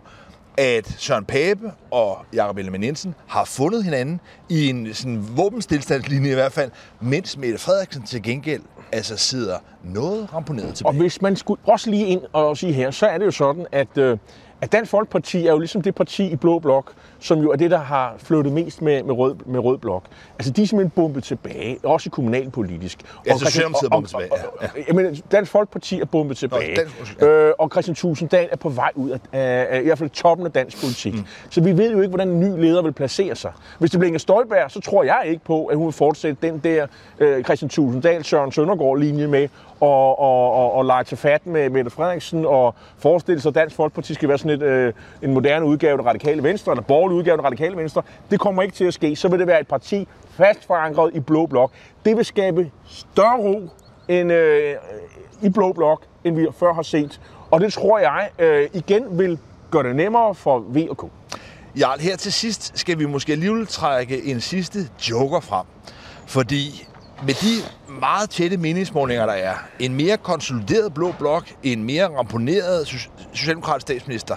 at 0.57 0.95
Søren 0.97 1.25
Pape 1.25 1.71
og 1.91 2.17
Jakob 2.33 2.57
Ellemann 2.57 2.83
Jensen 2.83 3.15
har 3.27 3.45
fundet 3.45 3.83
hinanden 3.83 4.19
i 4.49 4.69
en 4.69 4.93
sådan 4.93 5.37
våbenstilstandslinje 5.37 6.31
i 6.31 6.33
hvert 6.33 6.51
fald, 6.51 6.71
mens 7.01 7.37
Mette 7.37 7.57
Frederiksen 7.57 8.03
til 8.03 8.23
gengæld 8.23 8.61
altså 8.91 9.17
sidder 9.17 9.57
noget 9.83 10.33
ramponeret 10.33 10.75
tilbage. 10.75 10.91
Og 10.91 10.97
hvis 10.97 11.21
man 11.21 11.35
skulle 11.35 11.61
også 11.65 11.89
lige 11.89 12.05
ind 12.05 12.21
og 12.33 12.57
sige 12.57 12.73
her, 12.73 12.91
så 12.91 13.07
er 13.07 13.17
det 13.17 13.25
jo 13.25 13.31
sådan, 13.31 13.65
at 13.71 13.97
øh, 13.97 14.17
at 14.61 14.71
Dansk 14.71 14.91
Folkeparti 14.91 15.47
er 15.47 15.51
jo 15.51 15.59
ligesom 15.59 15.81
det 15.81 15.95
parti 15.95 16.31
i 16.31 16.35
Blå 16.35 16.59
Blok, 16.59 16.93
som 17.19 17.39
jo 17.39 17.51
er 17.51 17.55
det, 17.55 17.71
der 17.71 17.77
har 17.77 18.15
flyttet 18.17 18.53
mest 18.53 18.81
med, 18.81 19.03
med, 19.03 19.13
rød, 19.13 19.35
med 19.45 19.59
Rød 19.59 19.77
Blok. 19.77 20.03
Altså, 20.39 20.51
de 20.51 20.61
er 20.61 20.67
simpelthen 20.67 20.91
bumpet 20.95 21.23
tilbage, 21.23 21.77
også 21.83 22.09
kommunalpolitisk. 22.09 22.99
Ja, 23.25 23.33
og 23.33 23.39
så 23.39 23.63
er 23.63 23.89
bumpet 23.89 24.09
tilbage. 24.09 24.29
Ja, 24.61 24.67
ja. 24.77 24.83
Jamen, 24.87 25.15
Dansk 25.31 25.51
Folkeparti 25.51 25.99
er 25.99 26.05
bumpet 26.05 26.37
tilbage. 26.37 26.75
Nå, 26.75 26.81
dansk, 26.81 27.21
ja. 27.21 27.27
øh, 27.27 27.53
og 27.59 27.69
Christian 27.71 27.95
Tusinddal 27.95 28.49
er 28.51 28.55
på 28.55 28.69
vej 28.69 28.91
ud 28.95 29.09
af, 29.09 29.19
af, 29.31 29.67
af 29.69 29.81
i 29.81 29.83
hvert 29.83 29.97
fald 29.97 30.09
toppen 30.09 30.45
af 30.45 30.51
dansk 30.51 30.81
politik. 30.81 31.13
Mm. 31.13 31.25
Så 31.49 31.61
vi 31.61 31.77
ved 31.77 31.91
jo 31.91 32.01
ikke, 32.01 32.09
hvordan 32.09 32.29
en 32.29 32.39
ny 32.39 32.61
leder 32.61 32.81
vil 32.81 32.91
placere 32.91 33.35
sig. 33.35 33.51
Hvis 33.79 33.91
det 33.91 33.99
bliver 33.99 34.07
Inger 34.07 34.19
Støjberg, 34.19 34.71
så 34.71 34.81
tror 34.81 35.03
jeg 35.03 35.21
ikke 35.25 35.43
på, 35.45 35.65
at 35.65 35.77
hun 35.77 35.85
vil 35.85 35.93
fortsætte 35.93 36.47
den 36.47 36.59
der 36.59 36.87
øh, 37.19 37.43
Christian 37.43 37.69
Tusinddal, 37.69 38.23
Søren 38.23 38.51
Søndergaard-linje 38.51 39.27
med 39.27 39.47
og, 39.81 40.19
og, 40.19 40.53
og, 40.53 40.73
og 40.73 40.85
lege 40.85 41.03
til 41.03 41.17
fat 41.17 41.47
med 41.47 41.69
Mette 41.69 41.91
Frederiksen 41.91 42.45
og 42.45 42.75
forestille 42.97 43.41
sig, 43.41 43.49
at 43.49 43.55
Dansk 43.55 43.75
Folkeparti 43.75 44.13
skal 44.13 44.29
være 44.29 44.37
sådan 44.37 44.61
et, 44.61 44.61
øh, 44.61 44.93
en 45.21 45.33
moderne 45.33 45.65
udgave 45.65 45.91
af 45.91 45.97
det 45.97 46.05
radikale 46.05 46.43
venstre, 46.43 46.71
eller 46.71 46.83
borgerlig 46.83 47.17
udgave 47.17 47.33
af 47.33 47.37
det 47.37 47.45
radikale 47.45 47.77
venstre. 47.77 48.01
Det 48.31 48.39
kommer 48.39 48.61
ikke 48.61 48.75
til 48.75 48.85
at 48.85 48.93
ske. 48.93 49.15
Så 49.15 49.27
vil 49.27 49.39
det 49.39 49.47
være 49.47 49.61
et 49.61 49.67
parti 49.67 50.07
fast 50.29 50.67
forankret 50.67 51.11
i 51.13 51.19
blå 51.19 51.45
blok. 51.45 51.71
Det 52.05 52.17
vil 52.17 52.25
skabe 52.25 52.71
større 52.87 53.37
ro 53.37 53.69
end, 54.07 54.31
øh, 54.31 54.75
i 55.41 55.49
blå 55.49 55.73
blok, 55.73 56.03
end 56.23 56.35
vi 56.35 56.47
før 56.59 56.73
har 56.73 56.81
set. 56.81 57.21
Og 57.51 57.61
det 57.61 57.73
tror 57.73 57.99
jeg 57.99 58.29
øh, 58.39 58.69
igen 58.73 59.19
vil 59.19 59.39
gøre 59.71 59.83
det 59.83 59.95
nemmere 59.95 60.35
for 60.35 60.59
V 60.59 60.87
og 60.89 60.97
K. 60.97 61.03
Jarl, 61.79 61.99
her 61.99 62.17
til 62.17 62.33
sidst 62.33 62.71
skal 62.79 62.99
vi 62.99 63.05
måske 63.05 63.31
alligevel 63.31 63.67
trække 63.67 64.23
en 64.25 64.41
sidste 64.41 64.79
joker 65.09 65.39
frem. 65.39 65.65
Fordi 66.25 66.87
med 67.25 67.33
de 67.33 67.78
meget 67.99 68.29
tætte 68.29 68.57
meningsmålinger, 68.57 69.25
der 69.25 69.33
er, 69.33 69.53
en 69.79 69.93
mere 69.95 70.17
konsolideret 70.17 70.93
blå 70.93 71.11
blok, 71.19 71.43
en 71.63 71.83
mere 71.83 72.17
ramponeret 72.17 72.87
socialdemokratisk 73.33 73.81
statsminister, 73.81 74.35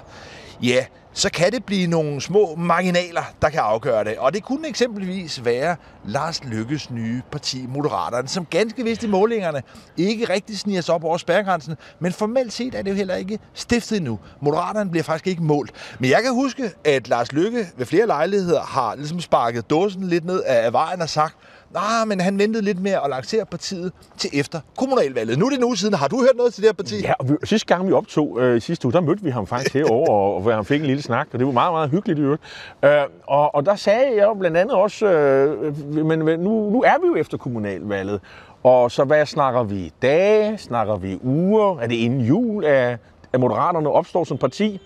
ja, 0.62 0.84
så 1.14 1.30
kan 1.30 1.52
det 1.52 1.64
blive 1.64 1.86
nogle 1.86 2.20
små 2.20 2.54
marginaler, 2.54 3.22
der 3.42 3.48
kan 3.48 3.60
afgøre 3.60 4.04
det. 4.04 4.18
Og 4.18 4.34
det 4.34 4.44
kunne 4.44 4.68
eksempelvis 4.68 5.44
være 5.44 5.76
Lars 6.04 6.44
Lykkes 6.44 6.90
nye 6.90 7.22
parti, 7.32 7.66
Moderaterne, 7.68 8.28
som 8.28 8.46
ganske 8.46 8.84
vist 8.84 9.02
i 9.02 9.06
målingerne 9.06 9.62
ikke 9.96 10.24
rigtig 10.24 10.58
sniger 10.58 10.80
sig 10.80 10.94
op 10.94 11.04
over 11.04 11.16
spærregrænsen, 11.16 11.76
men 12.00 12.12
formelt 12.12 12.52
set 12.52 12.74
er 12.74 12.82
det 12.82 12.90
jo 12.90 12.96
heller 12.96 13.14
ikke 13.14 13.38
stiftet 13.54 13.96
endnu. 13.96 14.18
Moderaterne 14.40 14.90
bliver 14.90 15.04
faktisk 15.04 15.26
ikke 15.26 15.42
målt. 15.42 15.70
Men 15.98 16.10
jeg 16.10 16.22
kan 16.22 16.32
huske, 16.34 16.70
at 16.84 17.08
Lars 17.08 17.32
Lykke 17.32 17.66
ved 17.76 17.86
flere 17.86 18.06
lejligheder 18.06 18.60
har 18.60 18.94
ligesom 18.94 19.20
sparket 19.20 19.70
dåsen 19.70 20.08
lidt 20.08 20.24
ned 20.24 20.42
af 20.42 20.72
vejen 20.72 21.02
og 21.02 21.08
sagt, 21.08 21.36
Nej, 21.74 22.04
men 22.06 22.20
han 22.20 22.38
ventede 22.38 22.64
lidt 22.64 22.82
med 22.82 22.90
at 22.90 23.10
lancere 23.10 23.46
partiet 23.46 23.92
til 24.18 24.30
efter 24.32 24.60
kommunalvalget. 24.76 25.38
Nu 25.38 25.44
er 25.46 25.50
det 25.50 25.58
en 25.58 25.64
uge 25.64 25.76
siden. 25.76 25.94
Har 25.94 26.08
du 26.08 26.20
hørt 26.20 26.36
noget 26.36 26.54
til 26.54 26.62
det 26.62 26.68
her 26.68 26.74
parti? 26.74 27.00
Ja, 27.00 27.12
og 27.18 27.28
vi, 27.28 27.34
sidste 27.44 27.66
gang 27.66 27.88
vi 27.88 27.92
optog 27.92 28.40
øh, 28.40 28.60
sidste 28.60 28.86
uge, 28.86 28.92
der 28.92 29.00
mødte 29.00 29.22
vi 29.22 29.30
ham 29.30 29.46
faktisk 29.46 29.74
herovre, 29.78 30.14
og, 30.14 30.46
og 30.46 30.54
han 30.54 30.64
fik 30.64 30.80
en 30.80 30.86
lille 30.86 31.02
snak, 31.02 31.28
og 31.32 31.38
det 31.38 31.46
var 31.46 31.52
meget, 31.52 31.72
meget 31.72 31.90
hyggeligt 31.90 32.18
i 32.18 32.22
øvrigt. 32.22 32.42
Øh, 32.84 32.90
og, 33.26 33.54
og 33.54 33.66
der 33.66 33.76
sagde 33.76 34.16
jeg 34.16 34.22
jo 34.22 34.34
blandt 34.34 34.56
andet 34.56 34.76
også, 34.76 35.06
øh, 35.06 36.06
men 36.06 36.18
nu, 36.18 36.70
nu 36.70 36.82
er 36.82 37.00
vi 37.00 37.06
jo 37.06 37.16
efter 37.16 37.38
kommunalvalget, 37.38 38.20
og 38.62 38.90
så 38.90 39.04
hvad 39.04 39.26
snakker 39.26 39.62
vi 39.62 39.92
dage, 40.02 40.58
snakker 40.58 40.96
vi 40.96 41.18
uger, 41.22 41.78
er 41.78 41.86
det 41.86 41.94
inden 41.94 42.20
jul, 42.20 42.64
at, 42.64 42.98
at 43.32 43.40
Moderaterne 43.40 43.88
opstår 43.90 44.24
som 44.24 44.38
parti? 44.38 44.80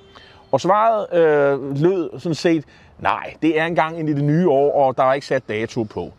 Og 0.52 0.60
svaret 0.60 1.06
øh, 1.12 1.76
lød 1.76 2.18
sådan 2.18 2.34
set, 2.34 2.64
nej, 2.98 3.34
det 3.42 3.60
er 3.60 3.64
engang 3.64 3.98
ind 3.98 4.08
i 4.08 4.12
det 4.12 4.24
nye 4.24 4.48
år, 4.48 4.86
og 4.86 4.96
der 4.96 5.02
er 5.02 5.12
ikke 5.12 5.26
sat 5.26 5.48
dato 5.48 5.82
på 5.82 6.12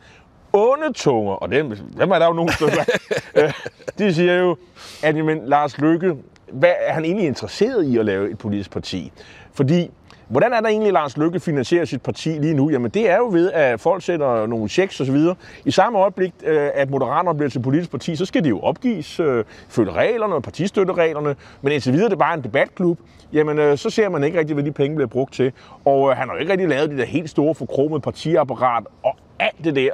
onde 0.58 0.94
tunger, 0.94 1.34
og 1.34 1.52
dem, 1.52 1.70
dem 2.00 2.12
er 2.12 2.20
der 2.20 2.26
jo 2.26 2.34
nogle 2.34 2.54
stykker, 2.54 2.84
øh, 3.38 3.54
de 3.98 4.14
siger 4.14 4.34
jo, 4.34 4.58
at 5.04 5.18
jamen, 5.18 5.42
Lars 5.46 5.78
Lykke, 5.78 6.16
hvad 6.52 6.74
er 6.80 6.94
han 6.94 7.06
egentlig 7.06 7.28
interesseret 7.28 7.86
i 7.86 7.98
at 7.98 8.06
lave 8.06 8.32
et 8.32 8.38
politisk 8.38 8.72
parti? 8.72 9.12
Fordi 9.54 9.92
Hvordan 10.30 10.54
er 10.54 10.62
der 10.62 10.68
egentlig, 10.68 10.94
Lars 10.94 11.18
Lykke 11.18 11.40
finansierer 11.40 11.86
sit 11.86 12.02
parti 12.02 12.30
lige 12.30 12.54
nu? 12.54 12.70
Jamen 12.70 12.92
det 12.92 13.10
er 13.10 13.18
jo 13.18 13.30
ved, 13.32 13.52
at 13.52 13.80
folk 13.80 14.04
sætter 14.04 14.46
nogle 14.46 14.70
checks 14.70 15.02
osv. 15.02 15.16
I 15.66 15.72
samme 15.72 16.00
øjeblik, 16.00 16.34
øh, 16.44 16.70
at 16.74 16.90
Moderaterne 16.90 17.38
bliver 17.38 17.50
til 17.50 17.60
politisk 17.60 17.92
parti, 17.92 18.16
så 18.16 18.26
skal 18.26 18.44
de 18.44 18.50
jo 18.50 18.60
opgives, 18.60 19.20
øh, 19.20 19.44
følge 19.70 19.92
reglerne 19.92 20.36
og 20.36 20.44
partistøttereglerne. 20.44 21.36
Men 21.62 21.72
indtil 21.74 21.94
videre 21.94 22.10
det 22.10 22.14
er 22.14 22.20
bare 22.20 22.34
en 22.34 22.44
debatklub. 22.44 23.00
Jamen 23.34 23.78
så 23.78 23.90
ser 23.90 24.10
man 24.10 24.24
ikke 24.24 24.40
rigtig, 24.40 24.54
hvad 24.54 24.64
de 24.64 24.72
penge 24.72 24.96
bliver 24.96 25.08
brugt 25.08 25.34
til. 25.34 25.52
Og 25.86 26.16
han 26.16 26.28
har 26.28 26.36
jo 26.36 26.40
ikke 26.40 26.52
rigtig 26.52 26.68
lavet 26.68 26.90
det 26.90 26.98
der 26.98 27.06
helt 27.06 27.30
store 27.30 27.56
forkromede 27.56 28.02
partiapparat 28.02 28.84
og 29.04 29.16
alt 29.40 29.64
det 29.64 29.76
der. 29.76 29.90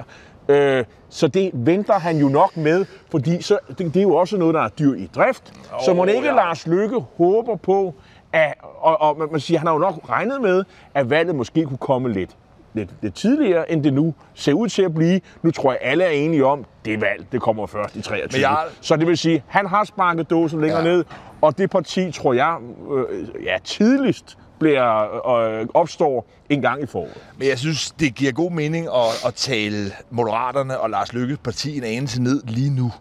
Øh, 0.50 0.84
så 1.10 1.28
det 1.28 1.52
venter 1.54 1.94
han 1.94 2.18
jo 2.18 2.28
nok 2.28 2.58
med, 2.58 2.86
fordi 3.12 3.42
så, 3.42 3.58
det, 3.68 3.78
det 3.78 3.98
er 3.98 4.02
jo 4.02 4.16
også 4.16 4.38
noget, 4.38 4.54
der 4.54 4.62
er 4.62 4.70
dyr 4.70 4.94
i 4.94 5.10
drift. 5.16 5.54
Oh, 5.74 5.80
så 5.86 5.94
må 5.94 6.06
ikke 6.06 6.28
ja. 6.28 6.36
Lars 6.36 6.68
Lykke 6.68 7.00
håber 7.18 7.56
på, 7.56 7.94
at, 8.34 8.54
og, 8.80 9.02
og 9.02 9.18
man 9.32 9.40
siger, 9.40 9.58
han 9.58 9.68
har 9.68 9.74
jo 9.74 9.80
nok 9.80 10.10
regnet 10.10 10.42
med, 10.42 10.64
at 10.94 11.10
valget 11.10 11.36
måske 11.36 11.66
kunne 11.66 11.78
komme 11.78 12.14
lidt, 12.14 12.38
lidt, 12.74 12.90
lidt 13.02 13.16
tidligere, 13.16 13.72
end 13.72 13.84
det 13.84 13.94
nu 13.94 14.14
ser 14.34 14.54
ud 14.54 14.68
til 14.68 14.82
at 14.82 14.94
blive. 14.94 15.22
Nu 15.42 15.52
tror 15.52 15.72
jeg, 15.72 15.80
alle 15.84 16.04
er 16.04 16.10
enige 16.10 16.46
om, 16.46 16.66
det 16.86 17.02
valg, 17.02 17.26
det 17.32 17.42
kommer 17.42 17.68
først 17.68 17.96
i 17.96 18.02
23. 18.02 18.50
Jeg... 18.50 18.58
Så 18.82 18.96
det 18.96 19.08
vil 19.08 19.18
sige, 19.18 19.44
han 19.48 19.66
har 19.66 19.84
sparket 19.84 20.30
dåsen 20.30 20.62
længere 20.62 20.80
ja. 20.80 20.86
ned, 20.86 21.06
og 21.42 21.58
det 21.58 21.70
parti, 21.70 22.12
tror 22.12 22.34
jeg, 22.34 22.58
øh, 22.92 23.46
ja, 23.46 23.58
tidligst 23.64 24.38
bliver, 24.64 25.60
øh, 25.60 25.68
opstår 25.74 26.28
en 26.50 26.62
gang 26.62 26.84
i 26.84 26.86
foråret. 26.86 27.18
Men 27.38 27.48
jeg 27.48 27.60
synes, 27.60 27.92
det 27.92 28.16
giver 28.16 28.32
god 28.32 28.52
mening 28.52 28.88
at, 28.88 29.26
at 29.28 29.34
tale 29.34 29.92
Moderaterne 30.12 30.80
og 30.80 30.90
Lars 30.90 31.14
Lykkes 31.14 31.38
parti 31.38 31.78
en 31.78 31.84
anelse 31.84 32.22
ned 32.22 32.42
lige 32.48 32.70
nu. 32.70 32.92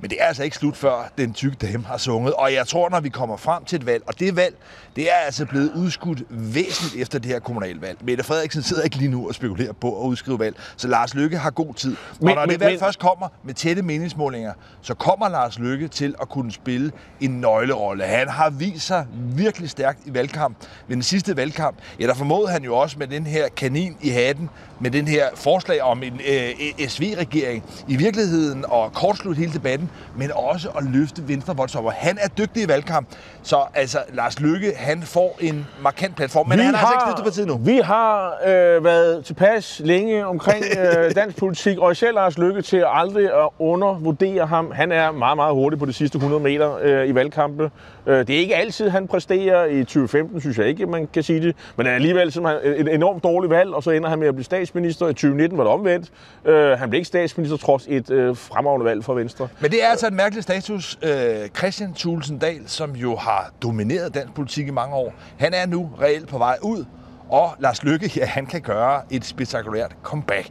Men 0.00 0.10
det 0.10 0.18
er 0.20 0.24
altså 0.26 0.42
ikke 0.42 0.56
slut, 0.56 0.76
før 0.76 1.12
den 1.18 1.32
tykke 1.32 1.56
dame 1.56 1.84
har 1.84 1.96
sunget. 1.96 2.34
Og 2.34 2.52
jeg 2.52 2.66
tror, 2.66 2.88
når 2.88 3.00
vi 3.00 3.08
kommer 3.08 3.36
frem 3.36 3.64
til 3.64 3.76
et 3.76 3.86
valg, 3.86 4.02
og 4.06 4.20
det 4.20 4.36
valg, 4.36 4.54
det 4.96 5.10
er 5.10 5.14
altså 5.14 5.46
blevet 5.46 5.72
udskudt 5.74 6.22
væsentligt 6.30 7.02
efter 7.02 7.18
det 7.18 7.30
her 7.30 7.38
kommunalvalg. 7.38 7.98
Mette 8.04 8.24
Frederiksen 8.24 8.62
sidder 8.62 8.82
ikke 8.82 8.96
lige 8.96 9.10
nu 9.10 9.28
og 9.28 9.34
spekulerer 9.34 9.72
på 9.72 10.02
at 10.02 10.06
udskrive 10.06 10.38
valg, 10.38 10.56
så 10.76 10.88
Lars 10.88 11.14
Lykke 11.14 11.38
har 11.38 11.50
god 11.50 11.74
tid. 11.74 11.96
Men, 12.20 12.28
og 12.28 12.34
når 12.34 12.42
men, 12.42 12.50
det 12.50 12.60
valg 12.60 12.72
men, 12.72 12.80
først 12.80 12.98
kommer 12.98 13.28
med 13.44 13.54
tætte 13.54 13.82
meningsmålinger, 13.82 14.52
så 14.82 14.94
kommer 14.94 15.28
Lars 15.28 15.58
Lykke 15.58 15.88
til 15.88 16.14
at 16.20 16.28
kunne 16.28 16.52
spille 16.52 16.92
en 17.20 17.40
nøglerolle. 17.40 18.04
Han 18.04 18.28
har 18.28 18.50
vist 18.50 18.86
sig 18.86 19.06
virkelig 19.12 19.70
stærkt 19.70 19.98
i 20.06 20.14
valgkamp. 20.14 20.56
Ved 20.88 20.96
den 20.96 21.02
sidste 21.02 21.36
valgkamp, 21.36 21.76
ja, 22.00 22.06
der 22.06 22.14
formåede 22.14 22.48
han 22.48 22.64
jo 22.64 22.76
også 22.76 22.98
med 22.98 23.06
den 23.06 23.26
her 23.26 23.48
kanin 23.48 23.96
i 24.00 24.08
hatten, 24.08 24.50
med 24.80 24.90
den 24.90 25.08
her 25.08 25.24
forslag 25.34 25.82
om 25.82 26.02
en 26.02 26.20
øh, 26.28 26.88
SV-regering, 26.88 27.64
i 27.88 27.96
virkeligheden 27.96 28.64
og 28.68 28.92
kortslutte 28.92 29.38
hele 29.38 29.52
debatten, 29.52 29.90
men 30.16 30.30
også 30.34 30.68
at 30.68 30.84
løfte 30.84 31.28
Venstre 31.28 31.56
voldsomt. 31.56 31.92
Han 31.92 32.18
er 32.20 32.28
dygtig 32.28 32.62
i 32.62 32.68
valgkamp, 32.68 33.08
så 33.42 33.64
altså 33.74 33.98
Lars 34.12 34.40
Lykke, 34.40 34.72
han 34.76 35.02
får 35.02 35.38
en 35.40 35.66
markant 35.82 36.16
platform, 36.16 36.48
men 36.48 36.58
vi 36.58 36.64
han 36.64 36.74
har, 36.74 36.86
altså 36.86 37.08
ikke 37.10 37.22
partiet 37.22 37.46
nu. 37.46 37.56
Vi 37.56 37.80
har 37.84 38.34
øh, 38.46 38.84
været 38.84 39.24
tilpas 39.24 39.80
længe 39.84 40.26
omkring 40.26 40.64
øh, 40.78 41.10
dansk 41.16 41.36
politik, 41.36 41.78
og 41.78 41.92
især 41.92 42.12
Lars 42.12 42.38
Lykke 42.38 42.62
til 42.62 42.84
aldrig 42.86 43.24
at 43.24 43.48
undervurdere 43.58 44.46
ham. 44.46 44.70
Han 44.70 44.92
er 44.92 45.12
meget, 45.12 45.36
meget 45.36 45.54
hurtig 45.54 45.78
på 45.78 45.86
de 45.86 45.92
sidste 45.92 46.16
100 46.16 46.42
meter 46.42 46.78
øh, 46.82 47.08
i 47.08 47.14
valgkampe. 47.14 47.70
Øh, 48.06 48.26
det 48.26 48.30
er 48.30 48.38
ikke 48.38 48.56
altid, 48.56 48.88
han 48.88 49.08
præsterer. 49.08 49.64
I 49.64 49.78
2015 49.78 50.40
synes 50.40 50.58
jeg 50.58 50.66
ikke, 50.66 50.86
man 50.86 51.08
kan 51.12 51.22
sige 51.22 51.40
det. 51.40 51.56
Men 51.76 51.86
er 51.86 51.90
alligevel 51.90 52.28
et 52.28 52.94
enormt 52.94 53.24
dårligt 53.24 53.50
valg, 53.50 53.74
og 53.74 53.82
så 53.82 53.90
ender 53.90 54.08
han 54.08 54.18
med 54.18 54.28
at 54.28 54.34
blive 54.34 54.44
statsminister. 54.44 55.06
I 55.06 55.14
2019 55.14 55.58
var 55.58 55.64
det 55.64 55.72
omvendt. 55.72 56.12
Øh, 56.44 56.78
han 56.78 56.90
blev 56.90 56.98
ikke 56.98 57.08
statsminister 57.08 57.56
trods 57.56 57.86
et 57.88 58.10
øh, 58.10 58.36
fremragende 58.36 58.84
valg 58.84 59.04
for 59.04 59.14
Venstre. 59.14 59.48
Men 59.60 59.70
det 59.70 59.84
er 59.84 59.88
altså 59.88 60.06
en 60.06 60.14
mærkelig 60.14 60.42
status. 60.42 60.98
Øh, 61.02 61.48
Christian 61.56 61.94
Thulsen 61.94 62.38
Dahl, 62.38 62.62
som 62.66 62.96
jo 62.96 63.16
har 63.16 63.52
domineret 63.62 64.14
dansk 64.14 64.34
politik 64.34 64.68
i 64.68 64.70
mange 64.70 64.94
år, 64.94 65.14
han 65.38 65.54
er 65.54 65.66
nu 65.66 65.90
reelt 66.00 66.28
på 66.28 66.38
vej 66.38 66.58
ud. 66.62 66.84
Og 67.28 67.54
Lars 67.58 67.84
Lykke, 67.84 68.10
ja, 68.16 68.24
han 68.24 68.46
kan 68.46 68.60
gøre 68.60 69.02
et 69.10 69.24
spektakulært 69.24 69.96
comeback. 70.02 70.48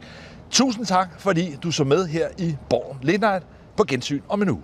Tusind 0.50 0.86
tak, 0.86 1.08
fordi 1.18 1.56
du 1.62 1.70
så 1.70 1.84
med 1.84 2.06
her 2.06 2.28
i 2.38 2.56
Borgen 2.70 2.98
Late 3.02 3.46
på 3.76 3.84
gensyn 3.84 4.20
om 4.28 4.42
en 4.42 4.50
uge. 4.50 4.62